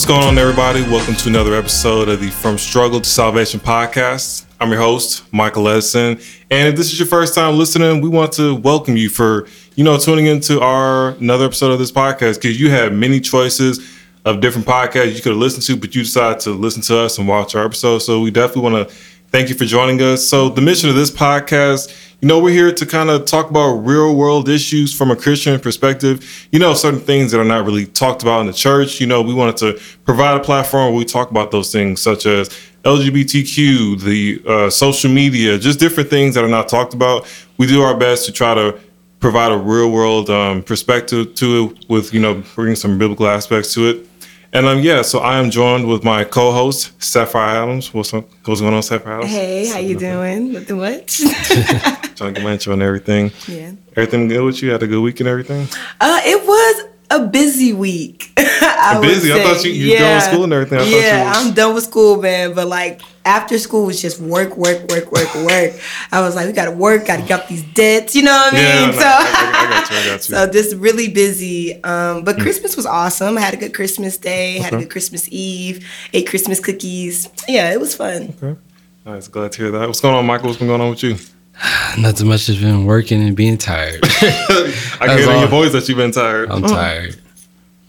[0.00, 0.80] What's going on, everybody?
[0.84, 4.46] Welcome to another episode of the From Struggle to Salvation podcast.
[4.58, 6.18] I'm your host, Michael Edison.
[6.50, 9.84] And if this is your first time listening, we want to welcome you for, you
[9.84, 14.40] know, tuning into our another episode of this podcast because you have many choices of
[14.40, 17.28] different podcasts you could have listened to, but you decided to listen to us and
[17.28, 17.98] watch our episode.
[17.98, 18.94] So we definitely want to
[19.28, 20.26] thank you for joining us.
[20.26, 23.76] So the mission of this podcast, you know, we're here to kind of talk about
[23.76, 26.48] real world issues from a Christian perspective.
[26.52, 29.00] You know, certain things that are not really talked about in the church.
[29.00, 32.26] You know, we wanted to provide a platform where we talk about those things, such
[32.26, 32.50] as
[32.84, 37.26] LGBTQ, the uh, social media, just different things that are not talked about.
[37.56, 38.78] We do our best to try to
[39.18, 43.72] provide a real world um, perspective to it with, you know, bringing some biblical aspects
[43.74, 44.06] to it.
[44.52, 47.94] And um, yeah, so I am joined with my co-host Sapphire Adams.
[47.94, 48.28] What's up?
[48.44, 49.30] What's going on, Sapphire Adams?
[49.30, 50.52] Hey, how you doing?
[50.52, 51.20] Nothing much.
[52.28, 53.32] Get my intro and everything.
[53.48, 53.72] yeah.
[53.96, 54.70] Everything good with you?
[54.70, 55.66] Had a good week and everything?
[56.00, 58.32] Uh, it was a busy week.
[58.38, 59.32] I busy?
[59.32, 60.78] I thought you- you done with school and everything.
[60.78, 62.54] I you yeah, was- I'm done with school, man.
[62.54, 65.72] But like after school was just work, work, work, work, work.
[66.12, 68.14] I was like, we gotta work, gotta get up these debts.
[68.14, 68.96] You know what I Yeah, mean?
[68.96, 70.34] no, I- I- I got you, I got you.
[70.36, 71.82] so just really busy.
[71.82, 73.36] Um, but Christmas was awesome.
[73.36, 74.58] I had a good Christmas day.
[74.58, 75.84] Had a good Christmas Eve.
[76.12, 77.28] Ate Christmas cookies.
[77.48, 78.34] Yeah, it was fun.
[78.40, 78.58] Okay.
[79.04, 79.26] Nice.
[79.28, 79.88] Glad to hear that.
[79.88, 80.46] What's going on, Michael?
[80.46, 81.16] What's been going on with you?
[81.98, 84.00] Nothing much has been working and being tired.
[84.04, 86.50] I can hear in your voice that you've been tired.
[86.50, 87.20] I'm tired.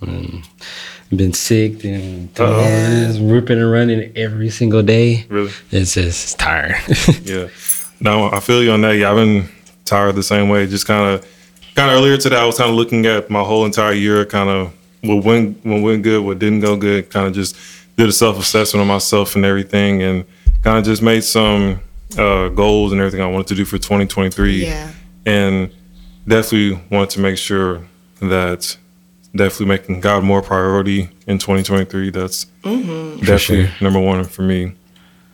[0.02, 0.46] Mm.
[1.16, 2.62] Been sick and Uh-oh.
[2.64, 5.26] this ripping and running every single day.
[5.30, 5.52] Really?
[5.72, 6.76] It's just tired.
[7.24, 7.50] Yeah.
[8.00, 8.94] No, I feel you on that.
[8.96, 9.48] Yeah, I've been
[9.86, 10.66] tired the same way.
[10.66, 11.28] Just kind of,
[11.76, 14.50] kind of earlier today, I was kind of looking at my whole entire year, kind
[14.50, 17.10] of what went, what went good, what didn't go good.
[17.12, 17.56] Kind of just
[17.98, 20.26] did a self assessment of myself and everything, and
[20.64, 21.80] kind of just made some
[22.18, 24.66] uh, goals and everything I wanted to do for 2023.
[24.66, 24.92] Yeah.
[25.26, 25.72] and
[26.28, 27.82] definitely wanted to make sure
[28.22, 28.78] that
[29.36, 32.10] definitely making God more priority in 2023.
[32.10, 33.70] That's definitely sure.
[33.82, 34.74] number one for me.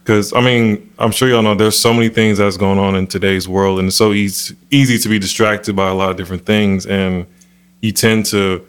[0.03, 3.07] Because I mean, I'm sure y'all know there's so many things that's going on in
[3.07, 6.45] today's world, and it's so easy easy to be distracted by a lot of different
[6.45, 7.25] things, and
[7.81, 8.65] you tend to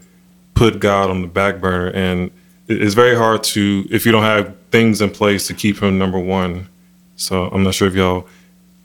[0.55, 2.33] put God on the back burner, and
[2.67, 6.19] it's very hard to if you don't have things in place to keep Him number
[6.19, 6.69] one.
[7.19, 8.27] So I'm not sure if y'all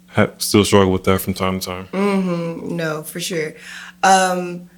[0.07, 1.87] ha- still struggle with that from time to time.
[2.75, 3.53] No, for sure.
[4.01, 4.69] Um,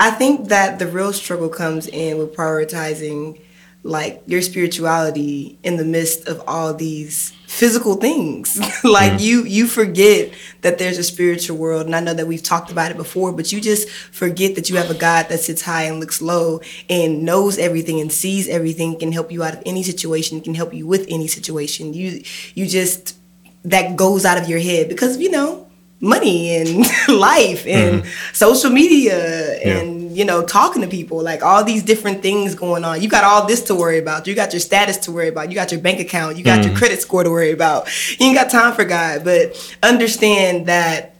[0.00, 3.40] I think that the real struggle comes in with prioritizing
[3.84, 8.58] like your spirituality in the midst of all these physical things.
[8.84, 9.18] like mm-hmm.
[9.18, 12.90] you you forget that there's a spiritual world and I know that we've talked about
[12.90, 15.98] it before, but you just forget that you have a God that sits high and
[15.98, 20.40] looks low and knows everything and sees everything, can help you out of any situation,
[20.40, 21.92] can help you with any situation.
[21.92, 22.22] You
[22.54, 23.16] you just
[23.64, 25.68] that goes out of your head because you know
[26.02, 26.78] money and
[27.08, 28.32] life and mm-hmm.
[28.32, 33.00] social media and you know talking to people like all these different things going on.
[33.00, 34.26] You got all this to worry about.
[34.26, 35.48] You got your status to worry about.
[35.48, 36.36] You got your bank account.
[36.36, 37.88] You got your credit score to worry about.
[38.18, 39.24] You ain't got time for god.
[39.24, 41.14] But understand that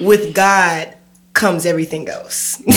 [0.00, 0.96] with god
[1.32, 2.62] comes everything else.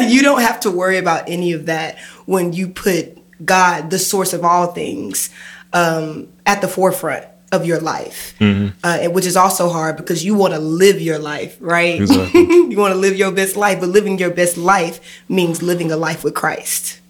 [0.00, 4.32] You don't have to worry about any of that when you put god the source
[4.32, 5.30] of all things
[5.72, 10.52] um, at the forefront of your life, uh, which is also hard because you want
[10.52, 12.00] to live your life, right?
[12.00, 12.42] Exactly.
[12.70, 15.96] you want to live your best life, but living your best life means living a
[15.96, 17.00] life with Christ.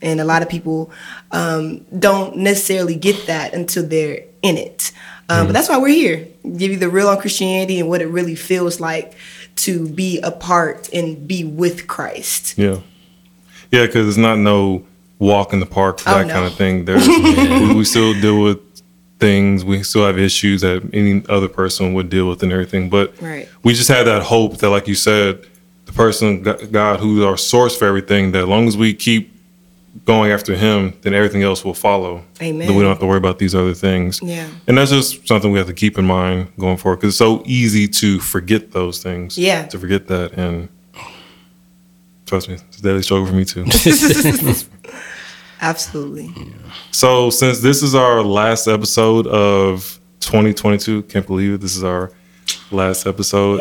[0.00, 0.90] And a lot of people
[1.32, 4.92] um, don't necessarily get that until they're in it.
[5.28, 8.06] Um, But that's why we're here, give you the real on Christianity and what it
[8.08, 9.14] really feels like
[9.56, 12.58] to be a part and be with Christ.
[12.58, 12.80] Yeah,
[13.72, 14.84] yeah, because it's not no
[15.18, 16.32] walk in the park for Oh, that no.
[16.34, 16.84] kind of thing.
[16.86, 18.58] There's we still deal with
[19.24, 19.64] things.
[19.64, 22.90] We still have issues that any other person would deal with and everything.
[22.90, 23.48] But Right.
[23.62, 25.38] we just had that hope that, like you said,
[25.86, 28.32] the person God who's our source for everything.
[28.32, 29.30] That as long as we keep
[30.04, 32.22] going after Him, then everything else will follow.
[32.42, 32.66] Amen.
[32.66, 34.20] Then we don't have to worry about these other things.
[34.22, 34.46] Yeah.
[34.66, 37.42] And that's just something we have to keep in mind going forward because it's so
[37.46, 39.38] easy to forget those things.
[39.38, 39.66] Yeah.
[39.68, 40.32] To forget that.
[40.32, 40.68] And
[42.26, 43.64] trust me, it's a daily struggle for me too.
[45.60, 46.30] Absolutely.
[46.90, 52.10] so, since this is our last episode of 2022, can't believe it, this is our
[52.70, 53.60] last episode.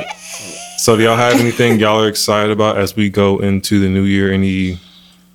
[0.77, 4.03] So, do y'all have anything y'all are excited about as we go into the new
[4.03, 4.31] year?
[4.33, 4.79] Any,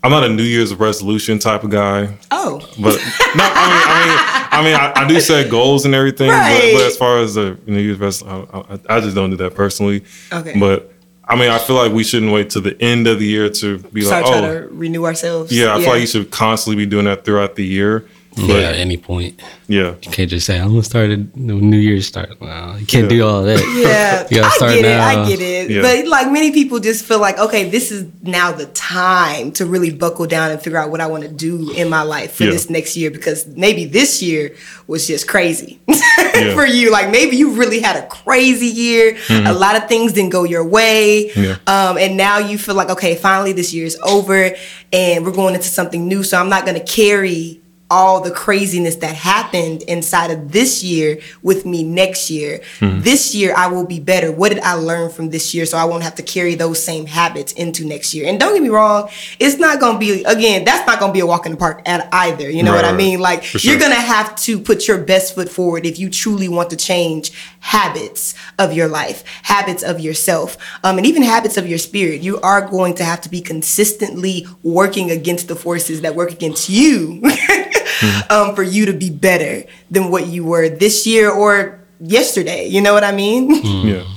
[0.03, 2.19] I'm not a New Year's resolution type of guy.
[2.31, 2.97] Oh, But
[3.37, 6.29] no, I mean, I mean, I mean, I, I do set goals and everything.
[6.29, 6.73] But, Right.
[6.75, 9.55] but as far as the New Year's resolution, I, I, I just don't do that
[9.55, 10.05] personally.
[10.33, 10.59] Okay.
[10.59, 10.93] But
[11.29, 13.79] I mean, I feel like we shouldn't wait till the end of the year to
[13.79, 15.53] be start like, trying oh, to renew ourselves.
[15.53, 15.75] yeah.
[15.75, 18.07] I feel like you should constantly be doing that throughout the year.
[18.39, 19.41] Yeah, at any point.
[19.67, 19.95] Yeah.
[20.03, 22.41] You can't just say, I'm going to start a New Year's start.
[22.41, 23.09] No, you can't Yeah.
[23.09, 23.59] do all that.
[23.59, 25.01] Yeah, You gotta I start get it.
[25.01, 25.71] I get it.
[25.71, 25.83] Yeah.
[25.83, 29.91] But like many people just feel like, okay, this is now the time to really
[29.91, 32.51] buckle down and figure out what I want to do in my life for Yeah.
[32.53, 34.55] this next year because maybe this year
[34.87, 36.55] was just crazy Yeah.
[36.55, 36.91] for you.
[36.91, 39.17] Like maybe you really had a crazy year.
[39.29, 41.31] A lot of things didn't go your way.
[41.35, 41.43] Mm-hmm.
[41.43, 41.57] Yeah.
[41.67, 44.51] Um, and now you feel like, okay, finally this year is over
[44.93, 46.23] and we're going into something new.
[46.23, 51.19] So I'm not going to carry all the craziness that happened inside of this year
[51.43, 52.61] with me next year.
[52.81, 53.01] Mm-hmm.
[53.01, 54.31] This year I will be better.
[54.31, 57.07] What did I learn from this year so I won't have to carry those same
[57.07, 58.29] habits into next year?
[58.29, 59.09] And don't get me wrong,
[59.39, 61.59] it's not going to be again, that's not going to be a walk in the
[61.59, 62.51] park at either.
[62.51, 63.21] You know Right, what I mean?
[63.21, 63.71] Like For sure.
[63.71, 66.77] you're going to have to put your best foot forward if you truly want to
[66.77, 72.21] change habits of your life, habits of yourself, um, and even habits of your spirit.
[72.21, 76.69] You are going to have to be consistently working against the forces that work against
[76.69, 77.21] you
[78.01, 78.33] Mm-hmm.
[78.33, 82.67] um, for you to be better than what you were this year or yesterday.
[82.67, 83.63] You know what I mean?
[83.63, 83.85] Mm.
[83.85, 84.15] Yeah.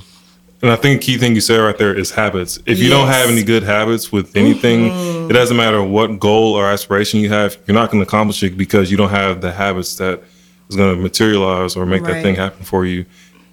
[0.61, 2.59] And I think the key thing you said right there is habits.
[2.67, 5.31] If you don't have any good habits with anything, mm-hmm.
[5.31, 8.55] it doesn't matter what goal or aspiration you have, you're not going to accomplish it
[8.55, 10.21] because you don't have the habits that
[10.69, 13.05] is going to materialize or make that thing happen for you.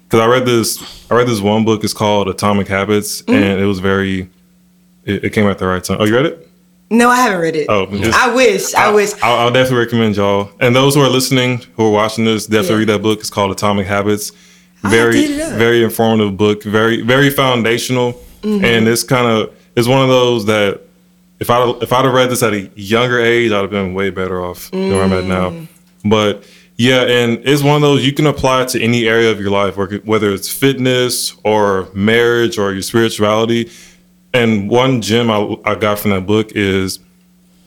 [0.03, 1.83] Because I read this, I read this one book.
[1.83, 3.33] It's called Atomic Habits, mm-hmm.
[3.33, 4.29] and it was very,
[5.05, 5.97] it, it came at the right time.
[5.99, 6.48] Oh, you read it?
[6.91, 7.67] No, I haven't read it.
[7.69, 8.73] Oh, just- I wish.
[8.73, 9.11] I, wish.
[9.21, 10.49] I'll, I'll definitely recommend y'all.
[10.59, 12.79] And those who are listening, who are watching this, definitely Yeah.
[12.79, 13.19] read that book.
[13.19, 14.31] It's called Atomic Habits.
[14.81, 15.57] Very, dig it up.
[15.57, 16.63] very informative book.
[16.63, 18.13] Very, very foundational.
[18.41, 18.63] Mm-hmm.
[18.65, 20.81] And it's kind of it's one of those that
[21.39, 24.09] if I if I'd have read this at a younger age, I'd have been way
[24.09, 25.49] better off than where I'm at now.
[25.49, 25.67] Mm.
[26.05, 26.45] But
[26.77, 29.75] yeah, and it's one of those you can apply to any area of your life,
[30.05, 33.69] whether it's fitness or marriage or your spirituality.
[34.33, 36.99] And one gem I, I got from that book is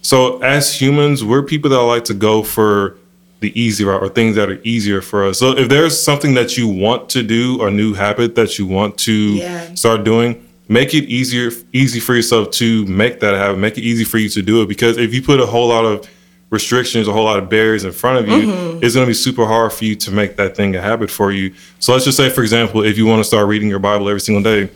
[0.01, 2.97] so as humans, we're people that like to go for
[3.41, 5.39] the easy route or things that are easier for us.
[5.39, 8.99] So if there's something that you want to do or new habit that you want
[8.99, 9.75] to Yeah.
[9.75, 13.61] start doing, make it easier easy for yourself to make that happen.
[13.61, 15.85] Make it easy for you to do it because if you put a whole lot
[15.85, 16.09] of
[16.51, 18.85] restrictions, a whole lot of barriers in front of you, mm-hmm.
[18.85, 21.33] it's going to be super hard for you to make that thing a habit for
[21.33, 21.53] you.
[21.81, 24.21] So let's just say, for example, if you want to start reading your Bible every
[24.21, 24.71] single day,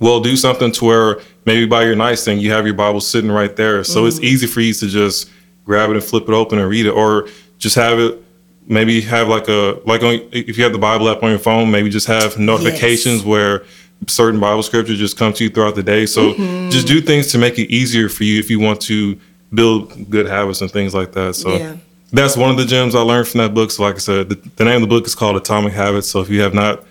[0.00, 3.54] well, do something to where maybe by your nightstand you have your Bible sitting right
[3.56, 4.26] there, so it's mm-hmm.
[4.26, 5.30] easy for you to just
[5.64, 7.28] grab it and flip it open and read it, or
[7.58, 8.22] just have it.
[8.68, 11.70] Maybe have like a like on, if you have the Bible app on your phone,
[11.70, 13.64] maybe just have notifications where
[14.08, 16.06] certain Bible scriptures just come to you throughout the day.
[16.06, 16.70] So mm-hmm.
[16.70, 19.18] just do things to make it easier for you if you want to
[19.54, 21.34] build good habits and things like that.
[21.34, 21.76] So Yeah.
[22.12, 23.70] that's one of the gems I learned from that book.
[23.70, 26.08] So like I said, the, the name of the book is called Atomic Habits.
[26.08, 26.84] So if you have not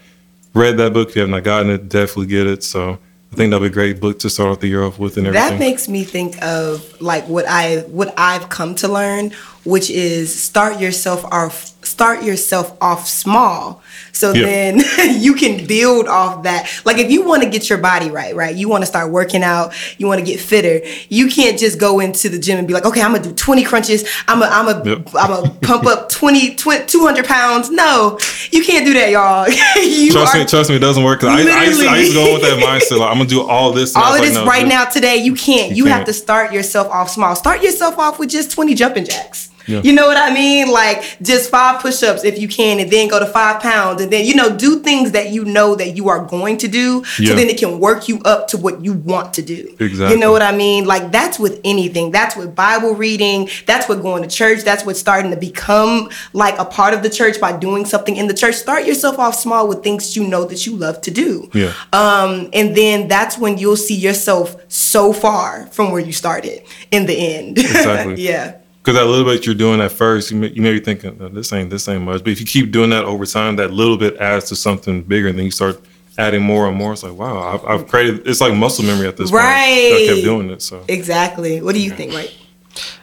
[0.55, 2.63] read that book, if you have not gotten it, definitely get it.
[2.63, 2.97] So
[3.31, 5.27] I think that'll be a great book to start off the year off with and
[5.27, 5.49] everything.
[5.49, 9.31] That makes me think of like what I what I've come to learn,
[9.65, 13.81] which is start yourself off start yourself off small.
[14.11, 14.45] So Yeah.
[14.45, 14.83] then
[15.21, 16.69] you can build off that.
[16.85, 18.55] Like if you want to get your body right, right?
[18.55, 20.81] You want to start working out, you want to get fitter.
[21.09, 23.35] You can't just go into the gym and be like, "Okay, I'm going to do
[23.35, 24.03] 20 crunches.
[24.27, 25.15] I'm a I'm a Yep.
[25.15, 28.17] am a pump up 20, 20 200 pounds." No.
[28.51, 29.45] You can't do that, y'all.
[30.11, 32.17] Trust are me, trust me, it doesn't work I, I, used to, I, used to,
[32.17, 33.95] go with that mindset like i'm gonna do all this.
[33.95, 36.07] all of like, this no, right this- now today you can't you, You have can't.
[36.07, 39.81] to start yourself off small start yourself off with just 20 jumping jacks Yeah.
[39.83, 43.19] you know what i mean like just five push-ups if you can and then go
[43.19, 46.23] to five pounds and then you know do things that you know that you are
[46.25, 47.29] going to do Yeah.
[47.29, 50.13] so then it can work you up to what you want to do Exactly.
[50.15, 54.01] you know what i mean like that's with anything that's with bible reading that's with
[54.01, 57.51] going to church that's with starting to become like a part of the church by
[57.57, 60.75] doing something in the church start yourself off small with things you know that you
[60.75, 61.73] love to do Yeah.
[61.93, 67.05] um, and then that's when you'll see yourself so far from where you started in
[67.05, 67.57] the end.
[67.85, 68.21] Exactly.
[68.21, 68.55] yeah.
[68.85, 71.27] Because that little bit you're doing at first, you may, you may be thinking, "No,
[71.27, 72.23] this ain't this ain't much.
[72.23, 75.29] But if you keep doing that over time, that little bit adds to something bigger,
[75.29, 75.81] and then you start
[76.19, 76.93] adding more and more.
[76.93, 78.27] It's like, wow, I've, I've created.
[78.27, 79.41] It's like muscle memory at this point.
[79.41, 80.03] Right.
[80.03, 80.61] I kept doing it.
[80.61, 81.61] So Exactly.
[81.61, 82.31] What do you think, Mike?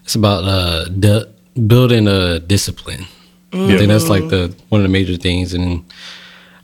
[0.04, 1.26] It's about uh, di-
[1.66, 3.06] building a discipline.
[3.52, 5.52] I think that's like the one of the major things.
[5.52, 5.84] And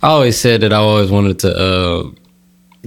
[0.01, 2.11] I always said that I always wanted to uh,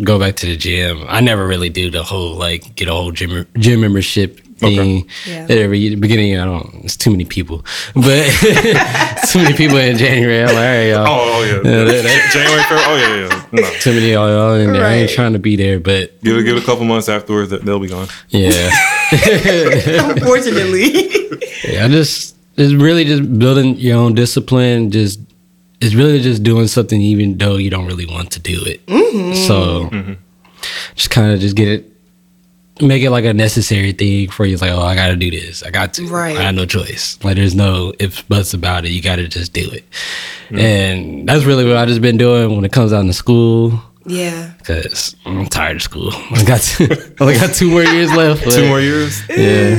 [0.01, 1.03] go back to the gym.
[1.09, 5.09] I never really do the whole like get a whole gym gym membership thing.
[5.27, 5.43] Yeah.
[5.43, 6.85] At every beginning, I don't.
[6.85, 8.25] It's too many people, but
[9.29, 10.41] too many people in January.
[10.41, 11.07] I'm like, all right, y'all.
[11.07, 11.53] Oh, oh yeah.
[11.55, 12.85] Yeah, that- that- January, February.
[12.87, 13.61] Oh yeah, yeah.
[13.61, 13.69] No.
[13.79, 14.85] too many of y'all in there.
[14.85, 17.49] I ain't trying to be there, but Give it, give it a couple months afterwards,
[17.49, 18.07] that they'll be gone.
[18.29, 18.69] yeah.
[19.11, 21.09] Unfortunately.
[21.63, 24.91] Yeah, I just it's really just building your own discipline.
[24.91, 25.19] Just
[25.79, 28.85] it's really just doing something even though you don't really want to do it.
[28.85, 29.33] Mm-hmm.
[29.33, 30.13] So mm-hmm.
[30.95, 31.90] just kind of just get it
[32.81, 34.53] make it like a necessary thing for you.
[34.53, 35.63] It's like, oh, I gotta do this.
[35.63, 36.07] I got to.
[36.07, 36.35] Right.
[36.37, 37.17] I got no choice.
[37.23, 38.91] Like, there's no ifs buts about it.
[38.91, 39.83] You gotta just do it.
[40.51, 43.81] And that's really what I've just been doing when it comes down to school.
[44.05, 44.51] Yeah.
[44.65, 46.09] Cause I'm tired of school.
[46.31, 48.43] I got two, I only got two more years left.
[48.51, 49.21] Two more years.
[49.29, 49.75] Yeah.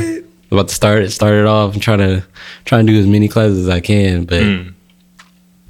[0.50, 1.10] I'm about to start it.
[1.10, 1.74] Start it off.
[1.74, 2.24] I'm trying to
[2.64, 4.74] trying to do as many classes as I can, but, Mm.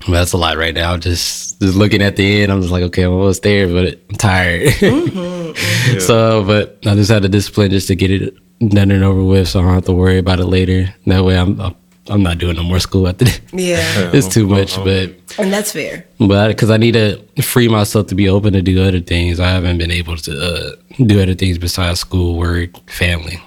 [0.07, 0.97] But that's a lot right now.
[0.97, 4.17] Just just looking at the end, I'm just like, okay, I'm almost there, but I'm
[4.17, 4.69] tired.
[4.69, 5.99] Mm-hmm.
[6.01, 8.35] So, but I just had the discipline just to get it
[8.71, 10.95] done and over with, so I don't have to worry about it later.
[11.07, 11.75] That way, I'm I'm,
[12.09, 13.41] I'm not doing no more school after that.
[13.53, 14.11] Yeah.
[14.15, 16.07] it's too well, much, well, but And that's fair.
[16.19, 19.49] but because I need to free myself to be open to do other things, I
[19.51, 20.71] haven't been able to uh,
[21.05, 23.41] do other things besides school, work, family.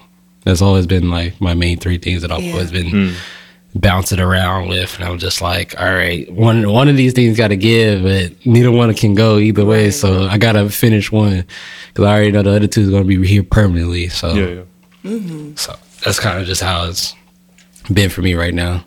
[0.44, 2.54] That's always been like my main three things that I've Yeah.
[2.54, 3.14] always been hmm.
[3.76, 7.50] Bouncing around with, and I'm just like, all right, one one of these things got
[7.50, 9.92] to give, but neither one can go either way.
[9.92, 11.46] So I gotta finish one
[11.90, 14.08] because I already know the other two is gonna be here permanently.
[14.10, 14.64] So Yeah,
[15.04, 15.52] yeah.
[15.56, 17.14] so that's kind of just how it's
[17.92, 18.86] been for me right now.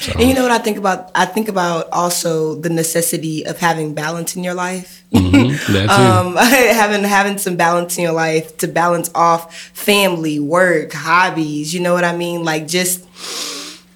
[0.00, 1.10] So, And you know what I think about?
[1.14, 5.04] I think about also the necessity of having balance in your life.
[5.12, 6.28] mhm, that too.
[6.30, 6.36] um,
[6.74, 11.74] having having some balance in your life to balance off family, work, hobbies.
[11.74, 12.44] You know what I mean?
[12.44, 13.04] Like just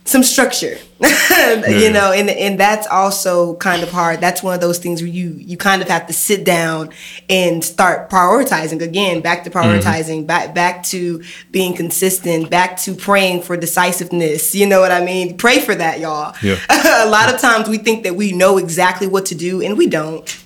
[0.05, 0.79] some structure.
[1.01, 4.21] you know, and and that's also kind of hard.
[4.21, 6.91] That's one of those things where you you kind of have to sit down
[7.29, 9.21] and start prioritizing again.
[9.21, 9.59] Back to mm-hmm.
[9.59, 10.27] prioritizing.
[10.27, 12.51] Back back to being consistent.
[12.51, 14.55] Back to praying for decisiveness.
[14.55, 15.37] You know what I mean?
[15.37, 16.35] Pray for that, y'all.
[16.43, 16.59] Yeah.
[17.05, 19.87] a lot of times we think that we know exactly what to do, and we
[19.87, 20.43] don't.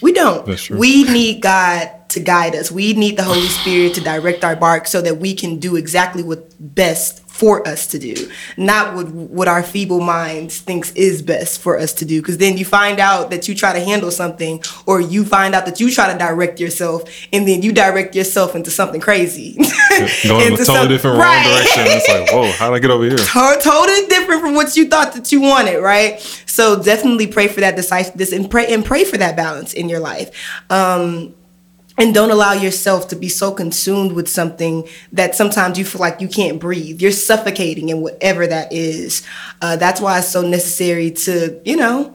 [0.00, 0.46] We don't.
[0.46, 0.78] That's true.
[0.78, 2.70] We need God to guide us.
[2.70, 6.22] We need the Holy Spirit to direct our bark so that we can do exactly
[6.22, 8.14] what best for us to do,
[8.56, 9.06] not what
[9.38, 12.20] what our feeble minds thinks is best for us to do.
[12.20, 15.64] Because then you find out that you try to handle something, or you find out
[15.66, 17.02] that you try to direct yourself,
[17.32, 19.54] and then you direct yourself into something crazy,
[20.26, 21.44] Going in a totally some- different Right.
[21.44, 21.82] wrong direction.
[21.86, 23.16] It's like, whoa, how did I get over here?
[23.16, 26.20] to- totally different from what you thought that you wanted, right?
[26.46, 30.00] So definitely pray for that decisiveness and pray and pray for that balance in your
[30.00, 30.30] life.
[30.70, 31.34] Um,
[31.98, 36.20] and don't allow yourself to be so consumed with something that sometimes you feel like
[36.20, 37.02] you can't breathe.
[37.02, 39.26] You're suffocating in whatever that is.
[39.60, 42.14] Uh, that's why it's so necessary to, you know,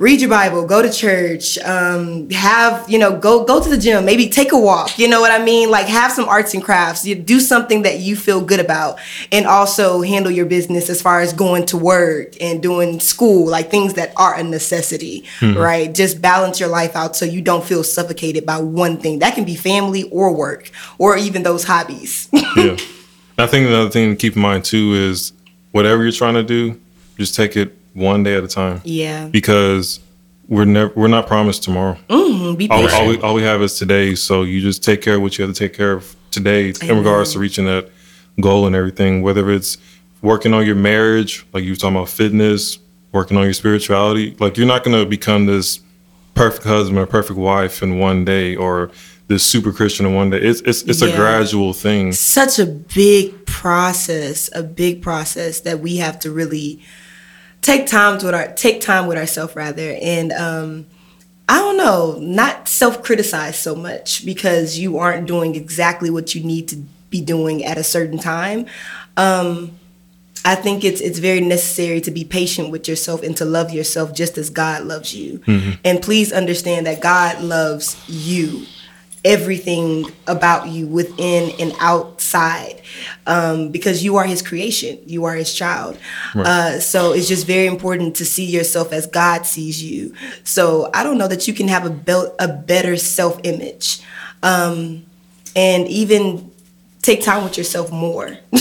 [0.00, 4.04] read your Bible, go to church, um, have you know, go go to the gym,
[4.04, 4.98] maybe take a walk.
[4.98, 5.70] You know what I mean?
[5.70, 7.06] Like have some arts and crafts.
[7.06, 8.98] You do something that you feel good about,
[9.30, 13.70] and also handle your business as far as going to work and doing school, like
[13.70, 15.94] things that are a necessity, right?
[15.94, 19.18] Just balance your life out so you don't feel suffocated by one thing.
[19.18, 22.28] That can be family or work or even those hobbies.
[22.56, 22.76] yeah.
[23.36, 25.32] I think another thing to keep in mind too is
[25.72, 26.80] whatever you're trying to do,
[27.16, 28.80] just take it one day at a time.
[28.84, 30.00] yeah, Because
[30.48, 31.96] we're never we're not promised tomorrow.
[32.08, 34.14] Mm-hmm, be All, all, we, all we have is today.
[34.14, 36.98] So you just take care of what you have to take care of today in
[36.98, 37.90] regards to reaching that
[38.40, 39.22] goal and everything.
[39.22, 39.78] Whether it's
[40.22, 42.78] working on your marriage, like you were talking about fitness,
[43.12, 44.36] working on your spirituality.
[44.38, 45.80] Like you're not gonna become this
[46.34, 48.90] perfect husband or perfect wife in one day or
[49.28, 50.38] this super Christian in one day.
[50.38, 52.12] It's it's it's a gradual thing.
[52.12, 56.82] such a big process, a big process that we have to really
[57.62, 60.86] take time with our take time with ourselves rather and um
[61.48, 66.44] I don't know, not self criticize so much because you aren't doing exactly what you
[66.44, 66.76] need to
[67.10, 68.66] be doing at a certain time.
[69.16, 69.72] Um
[70.44, 74.14] I think it's it's very necessary to be patient with yourself and to love yourself
[74.14, 75.42] just as God loves you.
[75.84, 78.64] And please understand that God loves you
[79.24, 82.80] everything about you within and outside
[83.26, 85.98] um, because you are his creation you are his child.
[86.34, 90.14] Uh, so it's just very important to see yourself as god sees you.
[90.44, 94.00] So i don't know that you can have a, bel- a better self-image
[94.42, 95.04] um,
[95.54, 96.50] and even
[97.02, 98.38] take time with yourself more.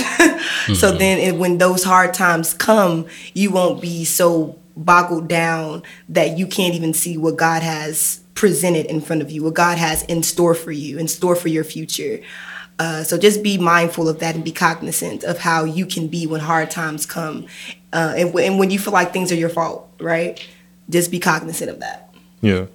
[0.74, 6.38] So then and when those hard times come you won't be so boggled down that
[6.38, 10.04] you can't even see what god has presented in front of you what god has
[10.04, 12.16] in store for you in store for your future
[12.80, 16.26] uh, so just be mindful of that and be cognizant of how you can be
[16.32, 17.38] when hard times come
[17.92, 20.48] uh, and, w- and when you feel like things are your fault right
[20.90, 22.00] just be cognizant of that
[22.42, 22.66] Yeah.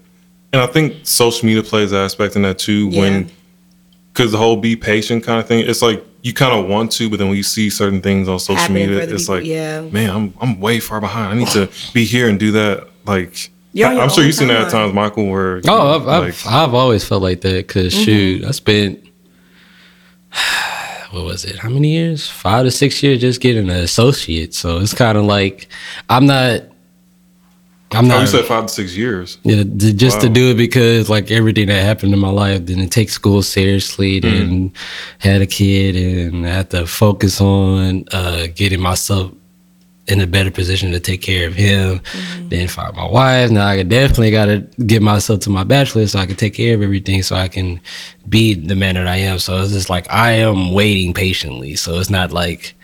[0.53, 2.89] And I think social media plays an aspect in that too.
[2.91, 3.01] Yeah.
[3.01, 3.31] When,
[4.13, 7.11] because the whole be patient kind of thing, it's like you kind of want to,
[7.11, 9.81] but then when you see certain things on social Happening media, it's people, like, yeah.
[9.81, 11.33] man, I'm I'm way far behind.
[11.33, 12.89] I need to be here and do that.
[13.05, 15.27] Like, You're I'm sure you've seen that at times, Michael.
[15.29, 19.01] Where Oh, I've, like, I've, I've always felt like that because shoot, I spent
[21.11, 21.59] what was it?
[21.59, 22.29] How many years?
[22.29, 24.55] Five to six years just getting an associate.
[24.55, 25.69] So it's kind of like
[26.09, 26.63] I'm not.
[27.93, 29.39] I'm Oh, not you said five to six years.
[29.45, 32.89] Yeah, to, just to do it because like everything that happened in my life, didn't
[32.89, 34.73] take school seriously, then
[35.19, 39.31] had a kid, and I had to focus on uh, getting myself
[40.07, 41.99] in a better position to take care of him.
[41.99, 42.49] Mm-hmm.
[42.49, 43.51] Then find my wife.
[43.51, 46.75] Now I definitely got to get myself to my bachelor so I can take care
[46.75, 47.81] of everything, so I can
[48.29, 49.39] be the man that I am.
[49.39, 51.77] So it's just like I am waiting patiently.
[51.77, 52.75] So it's not like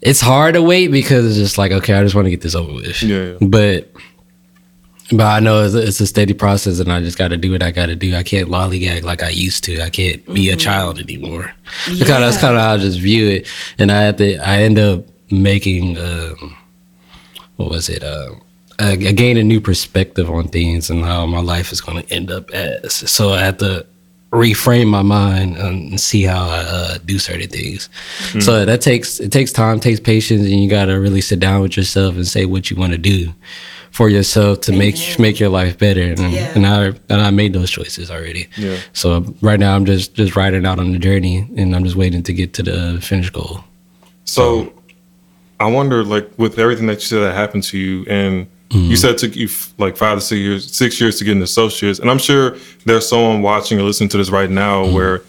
[0.00, 2.54] it's hard to wait because it's just like okay, I just want to get this
[2.54, 3.02] over with.
[3.02, 3.48] Yeah, yeah.
[3.48, 3.90] But
[5.10, 7.52] but I know it's a, it's a steady process, and I just got to do
[7.52, 8.16] what I got to do.
[8.16, 9.82] I can't lollygag like I used to.
[9.82, 11.52] I can't be a child anymore.
[11.86, 13.48] That's kind of that's kind of how I just view it.
[13.78, 14.36] And I had to.
[14.38, 16.56] I end up making um,
[17.56, 18.02] what was it?
[18.02, 18.34] Uh,
[18.78, 22.12] I, I gained a new perspective on things and how my life is going to
[22.12, 22.94] end up as.
[22.94, 23.86] So I have to
[24.32, 27.88] reframe my mind and see how I uh, do certain things.
[28.40, 31.60] So that takes it takes time, takes patience, and you got to really sit down
[31.60, 33.32] with yourself and say what you want to do
[33.94, 35.16] for yourself to make Amen.
[35.20, 36.02] make your life better.
[36.02, 36.52] And, Yeah.
[36.56, 38.48] and I and I made those choices already.
[38.56, 38.76] Yeah.
[38.92, 42.22] So right now I'm just just riding out on the journey, and I'm just waiting
[42.24, 43.62] to get to the finish goal.
[44.24, 44.72] So
[45.60, 48.94] I wonder, like, with everything that you said that happened to you, and you mm-hmm.
[48.96, 51.42] said it took you f- like five to six years, six years to get an
[51.42, 54.94] associates, and I'm sure there's someone watching or listening to this right now mm-hmm.
[54.96, 55.22] where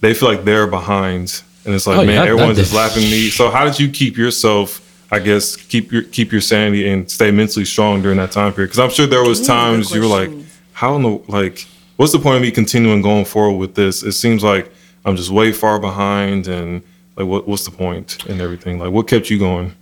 [0.00, 2.72] they feel like they're behind, and it's like, Oh, man, yeah, I- I everyone's just
[2.72, 3.28] laughing at me.
[3.28, 4.80] So how did you keep yourself?
[5.10, 8.68] I guess keep your keep your sanity and stay mentally strong during that time period.
[8.68, 10.30] Because I'm sure there was times you were like,
[10.72, 14.02] how in the like, what's the point of me continuing going forward with this?
[14.02, 14.70] It seems like
[15.04, 16.82] I'm just way far behind, and
[17.16, 18.78] like, what what's the point and everything?
[18.78, 19.74] Like, what kept you going?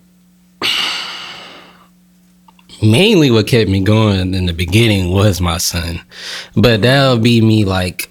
[2.83, 5.99] mainly what kept me going in the beginning was my son
[6.55, 8.11] but that'll be me like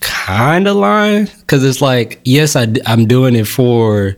[0.00, 4.16] kind of lying because it's like yes I, I, am doing it for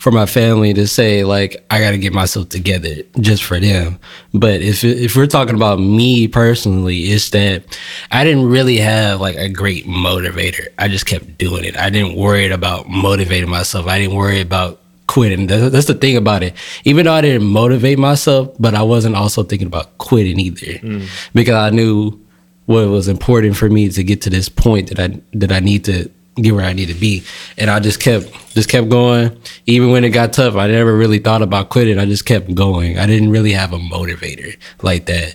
[0.00, 3.98] for my family to say like i gotta get myself together just for them.
[4.32, 7.78] But if if we're talking about me personally it's that
[8.10, 10.66] i didn't really have like a great motivator.
[10.78, 11.76] I just kept doing it.
[11.76, 13.86] I didn't worry about motivating myself.
[13.86, 15.46] I didn't worry about quitting.
[15.48, 16.54] That's, the thing about it.
[16.84, 21.08] Even though I didn't motivate myself, but I wasn't also thinking about quitting either, mm.
[21.34, 22.18] because I knew
[22.66, 25.84] what was important for me to get to this point that I that I need
[25.86, 26.08] to
[26.42, 27.24] get where I need to be,
[27.58, 29.36] and I just kept just kept going.
[29.66, 31.98] Even when it got tough, I never really thought about quitting.
[31.98, 32.98] I just kept going.
[32.98, 35.34] I didn't really have a motivator like that,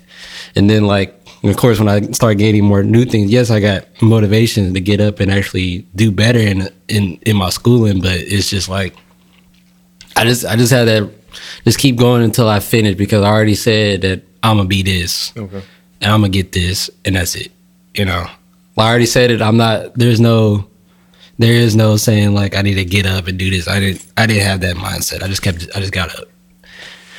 [0.55, 1.21] and then like.
[1.43, 4.99] Of course, when I started gaining more new things, yes, I got motivation to get
[4.99, 8.01] up and actually do better in in in my schooling.
[8.01, 8.95] But it's just like
[10.15, 11.07] I just I just had that
[11.63, 15.33] just keep going until I finish because I already said that I'm gonna be this
[15.37, 15.61] Okay.
[16.01, 17.51] and I'm gonna get this and that's it.
[17.93, 18.25] You know,
[18.75, 19.39] I already said it.
[19.39, 19.93] I'm not.
[19.93, 20.67] There's no.
[21.37, 23.67] There is no saying like I need to get up and do this.
[23.67, 24.05] I didn't.
[24.15, 25.21] I didn't have that mindset.
[25.21, 25.67] I just kept.
[25.75, 26.27] I just got up.